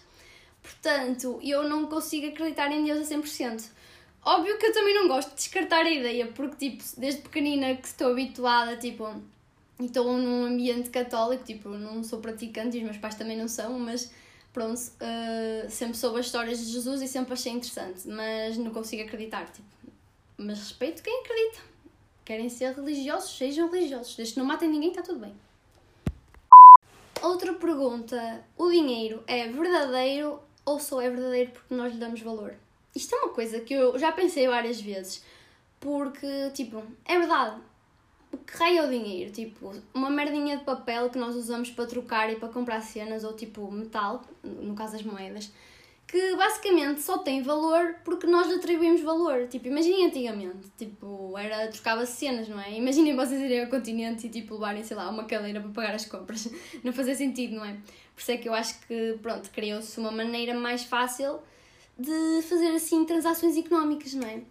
Portanto, 0.61 1.39
eu 1.41 1.67
não 1.67 1.87
consigo 1.87 2.27
acreditar 2.27 2.71
em 2.71 2.83
Deus 2.83 3.11
a 3.11 3.15
100%. 3.15 3.69
Óbvio 4.23 4.57
que 4.57 4.67
eu 4.67 4.73
também 4.73 4.93
não 4.93 5.07
gosto 5.07 5.29
de 5.29 5.35
descartar 5.35 5.85
a 5.85 5.89
ideia, 5.89 6.27
porque, 6.27 6.69
tipo, 6.69 6.83
desde 6.97 7.21
pequenina 7.21 7.75
que 7.75 7.87
estou 7.87 8.11
habituada, 8.11 8.77
tipo, 8.77 9.03
e 9.79 9.85
estou 9.85 10.15
num 10.15 10.45
ambiente 10.45 10.91
católico, 10.91 11.43
tipo, 11.43 11.69
não 11.69 12.03
sou 12.03 12.19
praticante 12.19 12.77
e 12.77 12.79
os 12.79 12.85
meus 12.85 12.97
pais 12.97 13.15
também 13.15 13.35
não 13.35 13.47
são, 13.47 13.79
mas 13.79 14.11
pronto, 14.53 14.79
uh, 14.79 15.69
sempre 15.69 15.97
soube 15.97 16.19
as 16.19 16.27
histórias 16.27 16.59
de 16.59 16.65
Jesus 16.65 17.01
e 17.01 17.07
sempre 17.07 17.33
achei 17.33 17.51
interessante, 17.51 18.07
mas 18.07 18.57
não 18.57 18.71
consigo 18.71 19.01
acreditar, 19.01 19.45
tipo, 19.51 19.67
mas 20.37 20.59
respeito 20.59 21.01
quem 21.01 21.21
acredita. 21.21 21.71
Querem 22.23 22.47
ser 22.49 22.75
religiosos, 22.75 23.35
sejam 23.35 23.71
religiosos, 23.71 24.15
desde 24.15 24.35
que 24.35 24.39
não 24.39 24.45
matem 24.45 24.69
ninguém, 24.69 24.89
está 24.89 25.01
tudo 25.01 25.19
bem. 25.19 25.33
Outra 27.21 27.53
pergunta: 27.53 28.43
o 28.57 28.69
dinheiro 28.69 29.23
é 29.27 29.47
verdadeiro 29.47 30.39
ou 30.63 30.79
só 30.79 31.01
é 31.01 31.09
verdadeiro 31.09 31.51
porque 31.51 31.73
nós 31.73 31.93
lhe 31.93 31.99
damos 31.99 32.21
valor? 32.21 32.55
Isto 32.95 33.15
é 33.15 33.19
uma 33.19 33.29
coisa 33.29 33.59
que 33.61 33.73
eu 33.73 33.97
já 33.97 34.11
pensei 34.11 34.47
várias 34.47 34.81
vezes, 34.81 35.23
porque, 35.79 36.49
tipo, 36.53 36.83
é 37.05 37.17
verdade, 37.17 37.61
o 38.31 38.37
que 38.37 38.57
raio 38.57 38.79
é 38.79 38.85
o 38.85 38.89
dinheiro? 38.89 39.31
Tipo, 39.31 39.73
uma 39.93 40.09
merdinha 40.09 40.57
de 40.57 40.63
papel 40.63 41.09
que 41.09 41.17
nós 41.17 41.35
usamos 41.35 41.69
para 41.69 41.85
trocar 41.85 42.31
e 42.31 42.35
para 42.35 42.49
comprar 42.49 42.81
cenas, 42.81 43.23
ou 43.23 43.33
tipo 43.33 43.69
metal, 43.71 44.21
no 44.43 44.73
caso 44.73 44.93
das 44.93 45.03
moedas, 45.03 45.51
que 46.07 46.35
basicamente 46.35 47.01
só 47.01 47.19
tem 47.19 47.41
valor 47.41 47.95
porque 48.03 48.27
nós 48.27 48.47
lhe 48.47 48.55
atribuímos 48.55 49.01
valor. 49.01 49.47
Tipo, 49.47 49.67
imaginem 49.67 50.07
antigamente, 50.07 50.69
tipo, 50.77 51.37
era 51.37 51.67
trocava 51.69 52.05
cenas, 52.05 52.49
não 52.49 52.59
é? 52.59 52.73
Imaginem 52.73 53.15
vocês 53.15 53.39
irem 53.41 53.63
ao 53.63 53.69
continente 53.69 54.27
e 54.27 54.29
tipo 54.29 54.55
levarem, 54.55 54.83
sei 54.83 54.97
lá, 54.97 55.09
uma 55.09 55.23
cadeira 55.23 55.61
para 55.61 55.69
pagar 55.71 55.95
as 55.95 56.05
compras. 56.05 56.49
Não 56.83 56.91
fazia 56.91 57.15
sentido, 57.15 57.55
não 57.55 57.65
é? 57.65 57.73
Por 58.13 58.21
isso 58.21 58.31
é 58.31 58.37
que 58.37 58.49
eu 58.49 58.53
acho 58.53 58.79
que, 58.87 59.17
pronto, 59.21 59.49
criou-se 59.51 59.97
uma 59.99 60.11
maneira 60.11 60.53
mais 60.53 60.83
fácil 60.83 61.39
de 61.97 62.41
fazer 62.43 62.69
assim 62.75 63.05
transações 63.05 63.57
económicas, 63.57 64.13
não 64.13 64.27
é? 64.27 64.41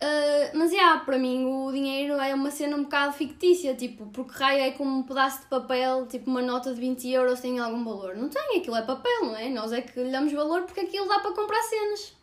Uh, 0.00 0.56
mas, 0.56 0.70
yeah, 0.70 1.00
para 1.04 1.18
mim 1.18 1.44
o 1.44 1.72
dinheiro 1.72 2.14
é 2.14 2.32
uma 2.32 2.52
cena 2.52 2.76
um 2.76 2.84
bocado 2.84 3.14
fictícia, 3.14 3.74
tipo, 3.74 4.06
porque 4.06 4.32
raio 4.32 4.62
é 4.62 4.70
como 4.70 4.98
um 4.98 5.02
pedaço 5.02 5.40
de 5.40 5.46
papel, 5.46 6.06
tipo 6.06 6.30
uma 6.30 6.40
nota 6.40 6.72
de 6.72 6.80
20 6.80 7.10
euros 7.10 7.40
tem 7.40 7.58
algum 7.58 7.84
valor. 7.84 8.14
Não 8.14 8.28
tem, 8.28 8.58
aquilo 8.58 8.76
é 8.76 8.82
papel, 8.82 9.24
não 9.24 9.36
é? 9.36 9.48
Nós 9.48 9.72
é 9.72 9.80
que 9.80 10.00
lhe 10.00 10.12
damos 10.12 10.32
valor 10.32 10.62
porque 10.62 10.80
aquilo 10.80 11.08
dá 11.08 11.18
para 11.18 11.32
comprar 11.32 11.60
cenas. 11.62 12.14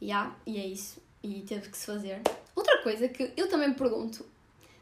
Yeah, 0.00 0.34
e 0.46 0.58
é 0.58 0.66
isso. 0.66 1.02
E 1.22 1.42
teve 1.42 1.68
que 1.68 1.76
se 1.76 1.84
fazer. 1.84 2.22
Outra 2.56 2.82
coisa 2.82 3.06
que 3.08 3.30
eu 3.36 3.46
também 3.46 3.68
me 3.68 3.74
pergunto, 3.74 4.24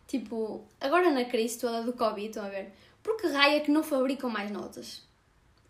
tipo, 0.06 0.64
agora 0.80 1.10
na 1.10 1.24
crise 1.24 1.58
toda 1.58 1.82
do 1.82 1.92
Covid, 1.92 2.28
estão 2.28 2.44
a 2.44 2.48
ver, 2.48 2.72
por 3.02 3.16
que 3.16 3.26
raio 3.26 3.56
é 3.56 3.60
que 3.60 3.72
não 3.72 3.82
fabricam 3.82 4.30
mais 4.30 4.52
notas? 4.52 5.02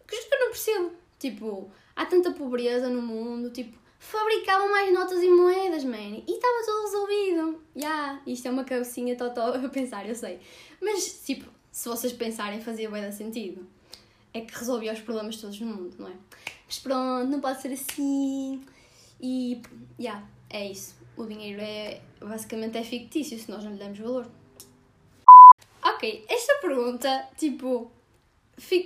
Que 0.07 0.15
eu 0.15 0.41
não 0.41 0.49
percebo. 0.49 0.93
Tipo, 1.19 1.71
há 2.01 2.07
tanta 2.07 2.33
pobreza 2.33 2.89
no 2.89 3.03
mundo, 3.03 3.51
tipo, 3.51 3.77
fabricavam 3.99 4.71
mais 4.71 4.91
notas 4.93 5.23
e 5.23 5.29
moedas, 5.29 5.85
man. 5.85 6.23
E 6.27 6.33
estava 6.33 6.65
tudo 6.65 6.83
resolvido. 6.85 7.63
Já, 7.77 7.89
yeah, 7.89 8.23
isto 8.27 8.49
é 8.49 8.51
uma 8.51 8.65
cabecinha 8.65 9.15
totó 9.17 9.53
a 9.53 9.69
pensar, 9.69 10.09
eu 10.09 10.15
sei. 10.15 10.41
Mas, 10.81 11.23
tipo, 11.27 11.45
se 11.71 11.89
vocês 11.91 12.15
pensarem, 12.15 12.63
fazia 12.63 12.91
bem 12.91 13.13
sentido. 13.13 13.67
É 14.33 14.41
que 14.41 14.57
resolvia 14.57 14.95
os 14.95 15.01
problemas 15.01 15.37
todos 15.37 15.61
no 15.61 15.67
mundo, 15.67 15.95
não 15.99 16.09
é? 16.09 16.15
Mas 16.65 16.79
pronto, 16.79 17.31
não 17.31 17.41
pode 17.41 17.61
ser 17.61 17.73
assim. 17.73 18.65
E, 19.21 19.61
já, 19.99 20.05
yeah, 20.05 20.29
é 20.49 20.71
isso. 20.71 20.95
O 21.19 21.27
dinheiro 21.27 21.61
é, 21.61 22.01
basicamente, 22.19 22.79
é 22.79 22.83
fictício 22.83 23.39
se 23.39 23.51
nós 23.51 23.63
não 23.63 23.73
lhe 23.73 23.79
damos 23.79 23.99
valor. 23.99 24.27
Ok, 25.83 26.25
esta 26.29 26.55
pergunta, 26.63 27.29
tipo, 27.37 27.91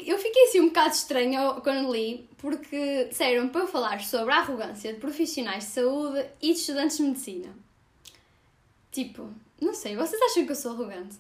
eu 0.07 0.19
fiquei 0.19 0.45
assim 0.45 0.61
um 0.61 0.69
bocado 0.69 0.95
estranha 0.95 1.55
quando 1.63 1.93
li, 1.93 2.29
porque 2.39 3.07
disseram 3.09 3.49
para 3.49 3.63
eu 3.63 3.67
falar 3.67 4.01
sobre 4.03 4.33
a 4.33 4.39
arrogância 4.39 4.93
de 4.93 5.01
profissionais 5.01 5.65
de 5.65 5.71
saúde 5.71 6.25
e 6.41 6.53
de 6.53 6.59
estudantes 6.59 6.97
de 6.99 7.03
medicina. 7.03 7.55
Tipo, 8.93 9.29
não 9.61 9.75
sei, 9.75 9.97
vocês 9.97 10.21
acham 10.23 10.47
que 10.47 10.53
eu 10.53 10.57
sou 10.57 10.73
arrogante? 10.73 11.17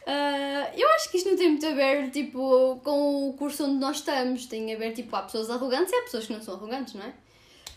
Uh, 0.00 0.72
eu 0.74 0.88
acho 0.94 1.10
que 1.10 1.18
isto 1.18 1.28
não 1.28 1.36
tem 1.36 1.50
muito 1.50 1.66
a 1.66 1.74
ver, 1.74 2.10
tipo, 2.10 2.80
com 2.82 3.28
o 3.28 3.34
curso 3.34 3.64
onde 3.64 3.74
nós 3.74 3.98
estamos. 3.98 4.46
Tem 4.46 4.74
a 4.74 4.78
ver, 4.78 4.92
tipo, 4.92 5.14
há 5.14 5.22
pessoas 5.22 5.50
arrogantes 5.50 5.92
e 5.92 5.96
há 5.96 6.02
pessoas 6.02 6.26
que 6.26 6.32
não 6.32 6.42
são 6.42 6.54
arrogantes, 6.54 6.94
não 6.94 7.04
é? 7.04 7.12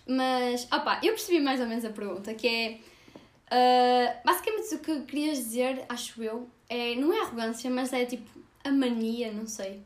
Mas, 0.07 0.63
opá, 0.65 0.99
eu 1.03 1.13
percebi 1.13 1.39
mais 1.39 1.59
ou 1.59 1.67
menos 1.67 1.83
a 1.83 1.89
pergunta, 1.89 2.33
que 2.33 2.47
é... 2.47 2.79
Uh, 3.51 4.25
basicamente 4.25 4.75
o 4.75 4.79
que 4.79 5.01
querias 5.01 5.37
dizer, 5.37 5.85
acho 5.87 6.23
eu, 6.23 6.47
é, 6.67 6.95
não 6.95 7.13
é 7.13 7.21
arrogância, 7.21 7.69
mas 7.69 7.93
é, 7.93 8.05
tipo, 8.05 8.27
a 8.63 8.71
mania, 8.71 9.31
não 9.31 9.47
sei. 9.47 9.83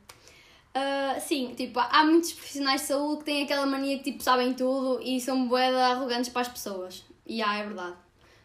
Uh, 0.77 1.19
sim, 1.19 1.55
tipo, 1.55 1.79
há 1.79 2.03
muitos 2.03 2.33
profissionais 2.33 2.81
de 2.81 2.87
saúde 2.87 3.19
que 3.19 3.25
têm 3.25 3.43
aquela 3.43 3.65
mania 3.65 3.97
que 3.97 4.11
tipo, 4.11 4.23
sabem 4.23 4.53
tudo 4.53 5.01
e 5.01 5.19
são 5.19 5.47
boeda 5.47 5.87
arrogantes 5.87 6.29
para 6.29 6.41
as 6.41 6.47
pessoas. 6.47 7.03
E 7.25 7.41
há, 7.41 7.55
é 7.57 7.65
verdade. 7.65 7.97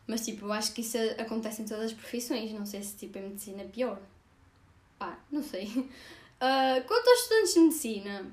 Mas 0.07 0.25
tipo, 0.25 0.47
eu 0.47 0.53
acho 0.53 0.73
que 0.73 0.81
isso 0.81 0.97
acontece 1.19 1.63
em 1.63 1.67
todas 1.67 1.87
as 1.87 1.93
profissões. 1.93 2.51
Não 2.53 2.65
sei 2.65 2.83
se 2.83 2.97
tipo, 2.97 3.19
em 3.19 3.23
medicina 3.23 3.63
é 3.63 3.67
pior. 3.67 4.01
Pá, 4.99 5.19
não 5.31 5.43
sei. 5.43 5.67
Uh, 5.67 6.83
quanto 6.89 7.09
aos 7.09 7.21
estudantes 7.21 7.55
de 7.55 7.61
medicina, 7.61 8.33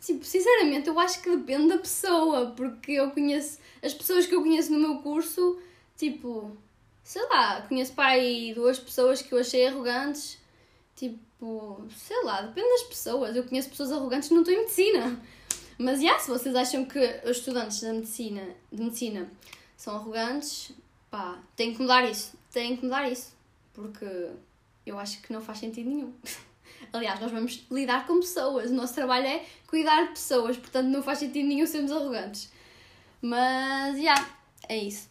tipo, 0.00 0.24
sinceramente, 0.24 0.88
eu 0.88 0.98
acho 0.98 1.22
que 1.22 1.34
depende 1.34 1.68
da 1.68 1.78
pessoa. 1.78 2.52
Porque 2.54 2.92
eu 2.92 3.10
conheço, 3.10 3.58
as 3.82 3.94
pessoas 3.94 4.26
que 4.26 4.34
eu 4.34 4.42
conheço 4.42 4.70
no 4.72 4.78
meu 4.78 4.98
curso, 4.98 5.58
tipo, 5.96 6.56
sei 7.02 7.26
lá, 7.28 7.62
conheço 7.62 7.94
pai 7.94 8.52
duas 8.54 8.78
pessoas 8.78 9.22
que 9.22 9.32
eu 9.32 9.38
achei 9.38 9.66
arrogantes. 9.66 10.38
Tipo, 10.94 11.18
Tipo, 11.40 11.82
sei 11.96 12.22
lá, 12.22 12.42
depende 12.42 12.68
das 12.68 12.82
pessoas. 12.82 13.34
Eu 13.34 13.44
conheço 13.44 13.70
pessoas 13.70 13.90
arrogantes 13.90 14.28
que 14.28 14.34
não 14.34 14.42
estão 14.42 14.54
em 14.54 14.58
medicina. 14.58 15.18
Mas, 15.78 15.96
já, 15.96 16.02
yeah, 16.02 16.22
se 16.22 16.30
vocês 16.30 16.54
acham 16.54 16.84
que 16.84 16.98
os 17.24 17.38
estudantes 17.38 17.80
da 17.80 17.94
medicina, 17.94 18.46
de 18.70 18.82
medicina 18.82 19.30
são 19.74 19.96
arrogantes, 19.96 20.72
pá, 21.10 21.38
tem 21.56 21.72
que 21.72 21.80
mudar 21.80 22.04
isso. 22.04 22.36
Tem 22.52 22.76
que 22.76 22.84
mudar 22.84 23.10
isso. 23.10 23.34
Porque 23.72 24.28
eu 24.84 24.98
acho 24.98 25.22
que 25.22 25.32
não 25.32 25.40
faz 25.40 25.60
sentido 25.60 25.88
nenhum. 25.88 26.12
Aliás, 26.92 27.18
nós 27.18 27.32
vamos 27.32 27.64
lidar 27.70 28.06
com 28.06 28.20
pessoas. 28.20 28.70
O 28.70 28.74
nosso 28.74 28.94
trabalho 28.94 29.26
é 29.26 29.46
cuidar 29.66 30.02
de 30.02 30.10
pessoas. 30.10 30.58
Portanto, 30.58 30.88
não 30.88 31.02
faz 31.02 31.20
sentido 31.20 31.48
nenhum 31.48 31.66
sermos 31.66 31.90
arrogantes. 31.90 32.52
Mas, 33.22 33.96
já, 33.96 34.02
yeah, 34.02 34.36
é 34.68 34.76
isso. 34.76 35.08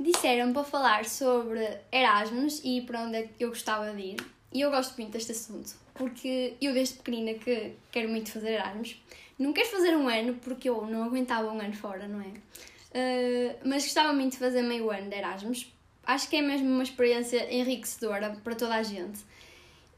Disseram 0.00 0.54
para 0.54 0.64
falar 0.64 1.04
sobre 1.04 1.78
Erasmus 1.92 2.62
e 2.64 2.80
para 2.80 3.02
onde 3.02 3.16
é 3.16 3.22
que 3.24 3.44
eu 3.44 3.50
gostava 3.50 3.92
de 3.92 4.00
ir. 4.00 4.33
E 4.54 4.60
eu 4.60 4.70
gosto 4.70 4.96
muito 4.96 5.12
deste 5.12 5.32
assunto, 5.32 5.74
porque 5.94 6.54
eu 6.60 6.72
desde 6.72 6.94
pequenina 6.94 7.34
que 7.34 7.72
quero 7.90 8.08
muito 8.08 8.30
fazer 8.30 8.52
Erasmus. 8.52 8.96
Não 9.36 9.52
quero 9.52 9.68
fazer 9.68 9.96
um 9.96 10.08
ano, 10.08 10.34
porque 10.34 10.68
eu 10.68 10.86
não 10.86 11.02
aguentava 11.02 11.50
um 11.52 11.60
ano 11.60 11.74
fora, 11.74 12.06
não 12.06 12.20
é? 12.20 12.28
Uh, 12.28 13.58
mas 13.64 13.82
gostava 13.82 14.12
muito 14.12 14.34
de 14.34 14.38
fazer 14.38 14.62
meio 14.62 14.88
ano 14.92 15.10
de 15.10 15.16
Erasmus. 15.16 15.66
Acho 16.06 16.28
que 16.28 16.36
é 16.36 16.42
mesmo 16.42 16.68
uma 16.68 16.84
experiência 16.84 17.52
enriquecedora 17.52 18.38
para 18.44 18.54
toda 18.54 18.76
a 18.76 18.82
gente. 18.84 19.18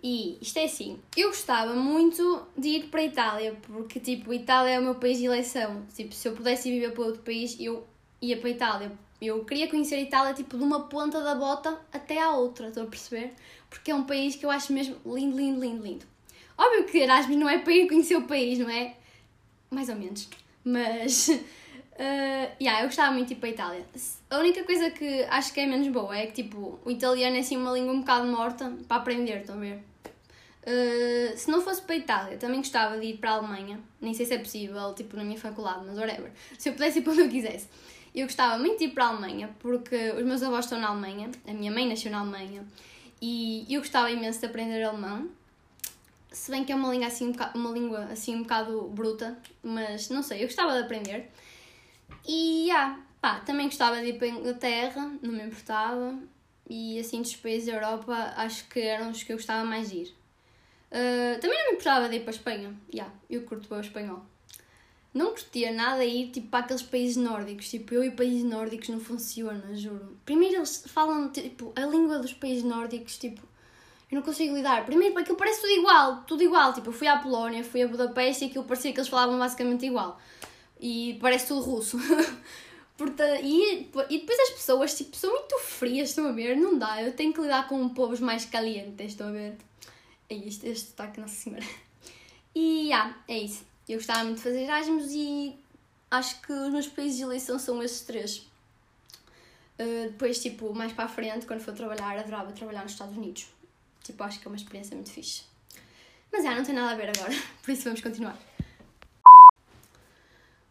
E 0.03 0.39
isto 0.41 0.59
é 0.59 0.65
assim, 0.65 0.99
eu 1.17 1.29
gostava 1.29 1.75
muito 1.75 2.47
de 2.57 2.69
ir 2.69 2.85
para 2.89 3.01
a 3.01 3.05
Itália, 3.05 3.57
porque 3.63 4.01
tipo, 4.01 4.33
Itália 4.33 4.75
é 4.75 4.79
o 4.79 4.83
meu 4.83 4.95
país 4.95 5.19
de 5.19 5.27
eleição. 5.27 5.85
Tipo, 5.95 6.15
se 6.15 6.29
eu 6.29 6.33
pudesse 6.33 6.71
viver 6.71 6.93
para 6.93 7.05
outro 7.05 7.23
país, 7.23 7.59
eu 7.61 7.87
ia 8.23 8.39
para 8.39 8.49
a 8.49 8.53
Itália. 8.53 8.93
Eu 9.21 9.45
queria 9.45 9.69
conhecer 9.69 9.97
a 9.97 10.01
Itália 10.01 10.33
tipo 10.33 10.57
de 10.57 10.63
uma 10.63 10.85
ponta 10.85 11.23
da 11.23 11.35
bota 11.35 11.79
até 11.93 12.21
à 12.23 12.31
outra, 12.31 12.69
estou 12.69 12.85
a 12.85 12.87
perceber? 12.87 13.35
Porque 13.69 13.91
é 13.91 13.95
um 13.95 14.05
país 14.05 14.37
que 14.37 14.45
eu 14.45 14.51
acho 14.51 14.73
mesmo 14.73 14.97
lindo, 15.05 15.37
lindo, 15.37 15.61
lindo, 15.61 15.83
lindo. 15.83 16.07
Óbvio 16.59 16.85
que 16.85 16.99
Erasmus 16.99 17.37
não 17.37 17.49
é 17.49 17.59
para 17.59 17.73
ir 17.73 17.89
conhecer 17.89 18.17
o 18.17 18.23
país, 18.23 18.59
não 18.59 18.71
é? 18.71 18.95
Mais 19.71 19.89
ou 19.89 19.97
menos. 19.97 20.29
Mas. 20.65 21.29
Uh, 21.29 22.49
yeah, 22.61 22.81
eu 22.81 22.87
gostava 22.87 23.13
muito 23.13 23.29
de 23.29 23.35
ir 23.35 23.37
para 23.37 23.49
a 23.49 23.53
Itália. 23.53 23.87
A 24.31 24.39
única 24.39 24.65
coisa 24.65 24.91
que 24.91 25.25
acho 25.25 25.53
que 25.53 25.61
é 25.61 25.67
menos 25.67 25.89
boa 25.89 26.17
é 26.17 26.27
que 26.27 26.43
tipo, 26.43 26.79
o 26.85 26.91
italiano 26.91 27.37
é 27.37 27.41
assim 27.41 27.57
uma 27.57 27.73
língua 27.73 27.93
um 27.93 28.01
bocado 28.01 28.27
morta 28.27 28.73
para 28.89 28.97
aprender, 28.97 29.41
estão 29.41 29.57
a 29.57 29.61
ver? 29.61 29.83
Uh, 30.67 31.37
se 31.37 31.49
não 31.49 31.61
fosse 31.61 31.81
para 31.83 31.95
a 31.95 31.99
Itália, 31.99 32.39
também 32.39 32.59
gostava 32.59 32.99
de 32.99 33.07
ir 33.07 33.19
para 33.19 33.33
a 33.33 33.35
Alemanha. 33.35 33.79
Nem 34.01 34.15
sei 34.15 34.27
se 34.27 34.35
é 34.35 34.39
possível, 34.39 34.95
tipo, 34.95 35.17
na 35.17 35.23
minha 35.23 35.39
faculdade, 35.39 35.85
mas 35.87 35.97
whatever. 35.97 36.33
Se 36.59 36.71
eu 36.71 36.73
pudesse 36.73 36.99
ir 36.99 37.03
para 37.03 37.13
onde 37.13 37.23
eu 37.23 37.29
quisesse. 37.29 37.69
Eu 38.15 38.27
gostava 38.27 38.59
muito 38.59 38.79
de 38.79 38.87
ir 38.87 38.91
para 38.93 39.05
a 39.05 39.09
Alemanha, 39.09 39.51
porque 39.59 40.11
os 40.13 40.25
meus 40.25 40.43
avós 40.43 40.65
estão 40.65 40.81
na 40.81 40.89
Alemanha, 40.89 41.31
a 41.47 41.53
minha 41.53 41.71
mãe 41.71 41.87
nasceu 41.87 42.11
na 42.11 42.21
Alemanha, 42.21 42.65
e 43.21 43.67
eu 43.69 43.81
gostava 43.81 44.11
imenso 44.11 44.41
de 44.41 44.47
aprender 44.47 44.83
alemão. 44.83 45.29
Se 46.31 46.51
bem 46.51 46.65
que 46.65 46.73
é 46.73 46.75
uma 46.75 46.91
língua 46.91 47.07
assim 47.07 47.29
um 47.29 47.33
bocado, 47.33 47.59
uma 47.59 47.71
língua 47.71 48.05
assim 48.05 48.37
um 48.37 48.43
bocado 48.43 48.83
bruta, 48.89 49.39
mas 49.63 50.09
não 50.11 50.23
sei, 50.23 50.43
eu 50.43 50.47
gostava 50.47 50.73
de 50.73 50.81
aprender. 50.81 51.31
E 52.27 52.67
yeah, 52.69 53.01
pá, 53.21 53.41
também 53.41 53.67
gostava 53.67 54.01
de 54.01 54.09
ir 54.09 54.19
para 54.19 54.27
a 54.27 54.31
Inglaterra, 54.31 55.13
não 55.23 55.33
me 55.33 55.45
importava. 55.45 56.19
E 56.69 56.99
assim 56.99 57.23
dos 57.23 57.37
países 57.37 57.67
da 57.69 57.75
Europa, 57.75 58.35
acho 58.37 58.69
que 58.69 58.81
eram 58.81 59.11
os 59.11 59.23
que 59.23 59.33
eu 59.33 59.37
gostava 59.37 59.65
mais 59.65 59.91
de 59.91 59.99
ir. 59.99 60.15
Uh, 60.91 61.41
também 61.41 61.57
não 61.59 61.67
me 61.67 61.73
importava 61.73 62.09
de 62.09 62.17
ir 62.17 62.21
para 62.21 62.31
a 62.31 62.35
Espanha. 62.35 62.75
Yeah, 62.93 63.13
eu 63.31 63.43
curto 63.43 63.69
bem 63.69 63.79
o 63.79 63.81
espanhol 63.81 64.36
não 65.17 65.31
curtia 65.31 65.73
nada 65.73 66.05
ir 66.05 66.31
tipo, 66.31 66.49
para 66.49 66.65
aqueles 66.65 66.83
países 66.83 67.17
nórdicos. 67.17 67.71
Tipo, 67.71 67.95
eu 67.95 68.05
e 68.05 68.11
países 68.11 68.45
nórdicos 68.45 68.89
não 68.89 69.01
funciona, 69.01 69.75
juro. 69.75 70.17
Primeiro 70.25 70.57
eles 70.57 70.85
falam 70.87 71.31
tipo, 71.31 71.73
a 71.75 71.87
língua 71.87 72.19
dos 72.19 72.35
países 72.35 72.63
nórdicos, 72.63 73.17
tipo, 73.17 73.41
Eu 74.11 74.17
não 74.17 74.23
consigo 74.23 74.55
lidar. 74.55 74.85
Primeiro, 74.85 75.15
porque 75.15 75.25
aquilo 75.25 75.39
parece 75.39 75.63
tudo 75.63 75.73
igual, 75.73 76.25
tudo 76.27 76.43
igual. 76.43 76.73
Tipo, 76.73 76.91
eu 76.91 76.93
fui 76.93 77.09
à 77.09 77.19
Polónia, 77.19 77.65
fui 77.65 77.83
a 77.83 77.89
Budapeste 77.89 78.45
e 78.45 78.49
aquilo 78.49 78.65
parecia 78.65 78.93
que 78.93 78.99
eles 79.01 79.09
falavam 79.09 79.39
basicamente 79.39 79.87
igual. 79.87 80.21
E 80.79 81.19
parece 81.21 81.49
tudo 81.49 81.63
russo. 81.63 81.99
Portanto, 82.97 83.41
e, 83.43 83.91
e 84.11 84.19
depois 84.21 84.39
as 84.41 84.51
pessoas, 84.51 84.97
tipo, 84.97 85.17
são 85.17 85.31
muito 85.31 85.59
frias, 85.59 86.11
estão 86.11 86.27
a 86.29 86.33
ver? 86.33 86.57
Não 86.57 86.79
dá, 86.79 87.03
eu 87.03 87.13
tenho 87.13 87.33
que 87.33 87.41
lidar 87.41 87.69
com 87.69 87.89
povos 87.91 88.21
mais 88.21 88.45
calientes, 88.45 89.13
estão 89.13 89.29
a 89.29 89.33
ver? 89.33 89.57
É 90.29 90.35
isto, 90.35 90.65
este 90.67 90.93
aqui 90.99 91.21
Nossa 91.21 91.35
Senhora. 91.35 91.65
E, 92.55 92.91
ah, 92.93 93.15
é 93.29 93.39
isso. 93.39 93.65
Eu 93.89 93.99
gostava 93.99 94.25
muito 94.25 94.39
de 94.39 94.43
fazer 94.43 94.63
Erasmus 94.63 95.11
e 95.13 95.57
acho 96.11 96.41
que 96.43 96.53
os 96.53 96.73
meus 96.73 96.89
países 96.89 97.17
de 97.17 97.23
eleição 97.23 97.59
são 97.59 97.83
esses 97.83 98.01
três. 98.01 98.39
Uh, 99.79 100.11
depois, 100.11 100.43
tipo, 100.43 100.75
mais 100.75 100.93
para 100.93 101.05
a 101.05 101.09
frente, 101.09 101.47
quando 101.47 101.61
for 101.61 101.75
trabalhar, 101.75 102.19
adorava 102.19 102.53
trabalhar 102.53 102.83
nos 102.83 102.93
Estados 102.93 103.17
Unidos. 103.17 103.47
Tipo, 104.03 104.25
acho 104.25 104.41
que 104.41 104.47
é 104.47 104.51
uma 104.51 104.57
experiência 104.57 104.97
muito 104.97 105.11
fixe. 105.11 105.43
Mas 106.33 106.43
já, 106.43 106.55
não 106.55 106.65
tem 106.65 106.75
nada 106.75 106.93
a 106.93 106.97
ver 106.97 107.11
agora, 107.17 107.33
por 107.63 107.71
isso 107.71 107.85
vamos 107.85 108.01
continuar. 108.01 108.37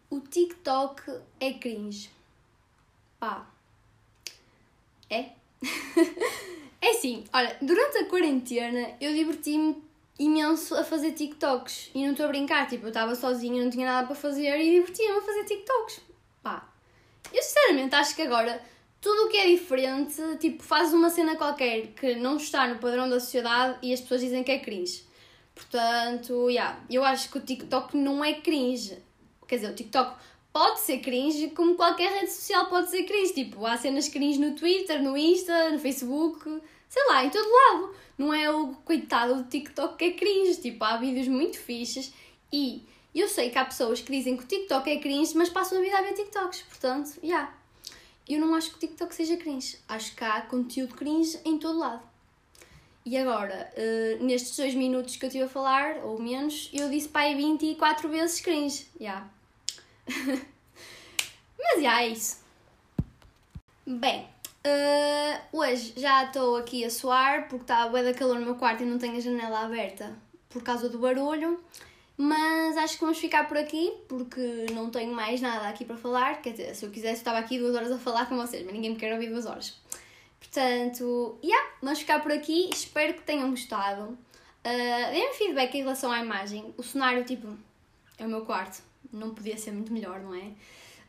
O 0.10 0.20
TikTok 0.20 1.20
é 1.40 1.54
cringe. 1.54 2.10
Pá. 3.20 3.48
É? 5.10 5.30
é 6.82 6.94
sim, 6.94 7.24
olha, 7.32 7.58
durante 7.62 7.98
a 7.98 8.06
quarentena 8.06 8.96
eu 9.00 9.14
diverti-me 9.14 9.82
imenso 10.18 10.76
a 10.76 10.84
fazer 10.84 11.12
TikToks. 11.12 11.92
E 11.94 12.04
não 12.04 12.12
estou 12.12 12.26
a 12.26 12.30
brincar, 12.30 12.68
tipo, 12.68 12.86
eu 12.86 12.90
estava 12.90 13.16
sozinha, 13.16 13.64
não 13.64 13.70
tinha 13.70 13.86
nada 13.86 14.08
para 14.08 14.16
fazer 14.16 14.60
e 14.60 14.80
divertia-me 14.80 15.18
a 15.18 15.22
fazer 15.22 15.44
TikToks. 15.46 16.02
Pá. 16.42 16.70
Eu 17.34 17.42
sinceramente 17.42 17.96
acho 17.96 18.16
que 18.16 18.22
agora 18.22 18.62
tudo 19.02 19.26
o 19.26 19.30
que 19.30 19.38
é 19.38 19.48
diferente, 19.48 20.22
tipo, 20.40 20.64
fazes 20.64 20.94
uma 20.94 21.10
cena 21.10 21.36
qualquer 21.36 21.88
que 21.88 22.16
não 22.16 22.38
está 22.38 22.68
no 22.68 22.80
padrão 22.80 23.08
da 23.08 23.20
sociedade 23.20 23.78
e 23.82 23.94
as 23.94 24.02
pessoas 24.02 24.22
dizem 24.22 24.44
que 24.44 24.52
é 24.52 24.60
cringe. 24.60 25.04
Portanto, 25.54 26.50
yeah, 26.50 26.80
eu 26.90 27.04
acho 27.04 27.30
que 27.30 27.38
o 27.38 27.42
TikTok 27.42 27.96
não 27.96 28.24
é 28.24 28.34
cringe. 28.34 28.98
Quer 29.48 29.58
dizer, 29.58 29.72
o 29.72 29.76
TikTok 29.76 30.18
pode 30.52 30.80
ser 30.80 31.00
cringe 31.00 31.50
como 31.50 31.76
qualquer 31.76 32.12
rede 32.12 32.32
social 32.32 32.66
pode 32.66 32.90
ser 32.90 33.04
cringe. 33.04 33.34
Tipo, 33.34 33.66
há 33.66 33.78
cenas 33.78 34.10
cringe 34.10 34.40
no 34.40 34.56
Twitter, 34.56 35.02
no 35.02 35.18
Insta, 35.18 35.70
no 35.70 35.80
Facebook, 35.80 36.62
sei 36.90 37.06
lá, 37.08 37.26
em 37.26 37.30
todo 37.30 37.48
lado. 37.48 37.96
Não 38.18 38.34
é 38.34 38.50
o 38.50 38.74
coitado 38.86 39.36
do 39.36 39.44
TikTok 39.44 39.98
que 39.98 40.06
é 40.06 40.12
cringe. 40.12 40.62
Tipo, 40.62 40.84
há 40.84 40.98
vídeos 40.98 41.28
muito 41.28 41.58
fixes 41.60 42.14
e 42.52 42.84
eu 43.14 43.28
sei 43.28 43.50
que 43.50 43.58
há 43.58 43.66
pessoas 43.66 44.02
que 44.02 44.12
dizem 44.12 44.38
que 44.38 44.44
o 44.44 44.48
TikTok 44.48 44.90
é 44.90 45.00
cringe, 45.00 45.36
mas 45.36 45.50
passam 45.50 45.78
a 45.78 45.82
vida 45.82 45.98
a 45.98 46.02
ver 46.02 46.14
TikToks. 46.14 46.62
Portanto, 46.64 47.12
já. 47.22 47.28
Yeah 47.28 47.66
eu 48.28 48.40
não 48.40 48.56
acho 48.56 48.72
que 48.72 48.78
o 48.78 48.80
TikTok 48.80 49.14
seja 49.14 49.38
cringe. 49.38 49.78
Acho 49.88 50.16
que 50.16 50.24
há 50.24 50.42
conteúdo 50.42 50.96
cringe 50.96 51.40
em 51.46 51.60
todo 51.60 51.78
lado. 51.78 52.02
E 53.06 53.16
agora, 53.18 53.72
uh, 53.78 54.24
nestes 54.24 54.58
dois 54.58 54.74
minutos 54.74 55.16
que 55.16 55.26
eu 55.26 55.28
estive 55.28 55.46
a 55.46 55.50
falar, 55.50 55.98
ou 55.98 56.20
menos, 56.20 56.72
eu 56.74 56.90
disse 56.90 57.08
pai 57.08 57.36
24 57.36 58.10
vezes 58.10 58.42
cringe. 58.42 58.88
Já. 59.00 59.06
Yeah. 59.06 59.30
Mas 61.58 61.76
já 61.76 62.00
yeah, 62.00 62.04
é 62.04 62.08
isso. 62.08 62.44
Bem, 63.86 64.28
uh, 64.66 65.58
hoje 65.58 65.94
já 65.96 66.26
estou 66.26 66.58
aqui 66.58 66.84
a 66.84 66.90
suar 66.90 67.48
porque 67.48 67.64
está 67.64 67.84
a 67.84 67.88
da 67.88 68.14
calor 68.14 68.40
no 68.40 68.46
meu 68.46 68.56
quarto 68.56 68.84
e 68.84 68.86
não 68.86 68.98
tenho 68.98 69.18
a 69.18 69.20
janela 69.20 69.66
aberta 69.66 70.14
por 70.50 70.64
causa 70.64 70.90
do 70.90 70.98
barulho. 70.98 71.60
Mas 72.18 72.78
acho 72.78 72.94
que 72.94 73.02
vamos 73.02 73.18
ficar 73.18 73.46
por 73.46 73.58
aqui 73.58 73.92
porque 74.08 74.68
não 74.72 74.90
tenho 74.90 75.14
mais 75.14 75.42
nada 75.42 75.68
aqui 75.68 75.84
para 75.84 75.98
falar. 75.98 76.42
Quer 76.42 76.52
dizer, 76.52 76.76
se 76.76 76.86
eu 76.86 76.90
quisesse, 76.90 77.16
estava 77.16 77.40
aqui 77.40 77.60
duas 77.60 77.76
horas 77.76 77.92
a 77.92 77.98
falar 77.98 78.26
com 78.28 78.38
vocês, 78.38 78.64
mas 78.64 78.74
ninguém 78.74 78.92
me 78.92 78.96
quer 78.96 79.14
ouvir 79.14 79.28
duas 79.28 79.46
horas. 79.46 79.78
Portanto, 80.40 81.38
yeah, 81.44 81.72
vamos 81.82 82.00
ficar 82.00 82.22
por 82.22 82.32
aqui. 82.32 82.70
Espero 82.72 83.14
que 83.16 83.24
tenham 83.24 83.50
gostado. 83.50 84.18
Uh, 84.64 85.12
Deem-me 85.12 85.34
feedback 85.34 85.76
em 85.76 85.82
relação 85.82 86.10
à 86.10 86.20
imagem. 86.20 86.74
O 86.78 86.84
cenário, 86.84 87.26
tipo, 87.26 87.50
é 88.18 88.26
o 88.26 88.30
meu 88.30 88.46
quarto. 88.46 88.82
Não 89.12 89.32
podia 89.32 89.58
ser 89.58 89.72
muito 89.72 89.92
melhor, 89.92 90.22
não 90.22 90.34
é? 90.34 90.52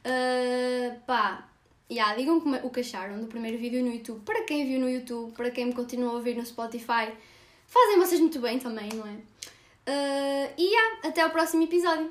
Uh, 0.04 1.00
pá, 1.06 1.48
yeah, 1.90 2.14
digam 2.14 2.40
como, 2.40 2.56
o 2.56 2.70
que 2.70 2.80
acharam 2.80 3.20
do 3.20 3.26
primeiro 3.26 3.58
vídeo 3.58 3.82
no 3.82 3.92
YouTube. 3.92 4.22
Para 4.24 4.42
quem 4.44 4.66
viu 4.66 4.80
no 4.80 4.88
YouTube, 4.88 5.32
para 5.32 5.50
quem 5.50 5.66
me 5.66 5.72
continua 5.72 6.10
a 6.10 6.14
ouvir 6.14 6.36
no 6.36 6.44
Spotify, 6.44 7.12
fazem 7.66 7.98
vocês 7.98 8.20
muito 8.20 8.40
bem 8.40 8.58
também, 8.58 8.88
não 8.94 9.06
é? 9.06 9.14
Uh, 9.88 10.52
e 10.58 10.64
yeah, 10.64 11.08
até 11.08 11.24
o 11.24 11.30
próximo 11.30 11.62
episódio. 11.62 12.10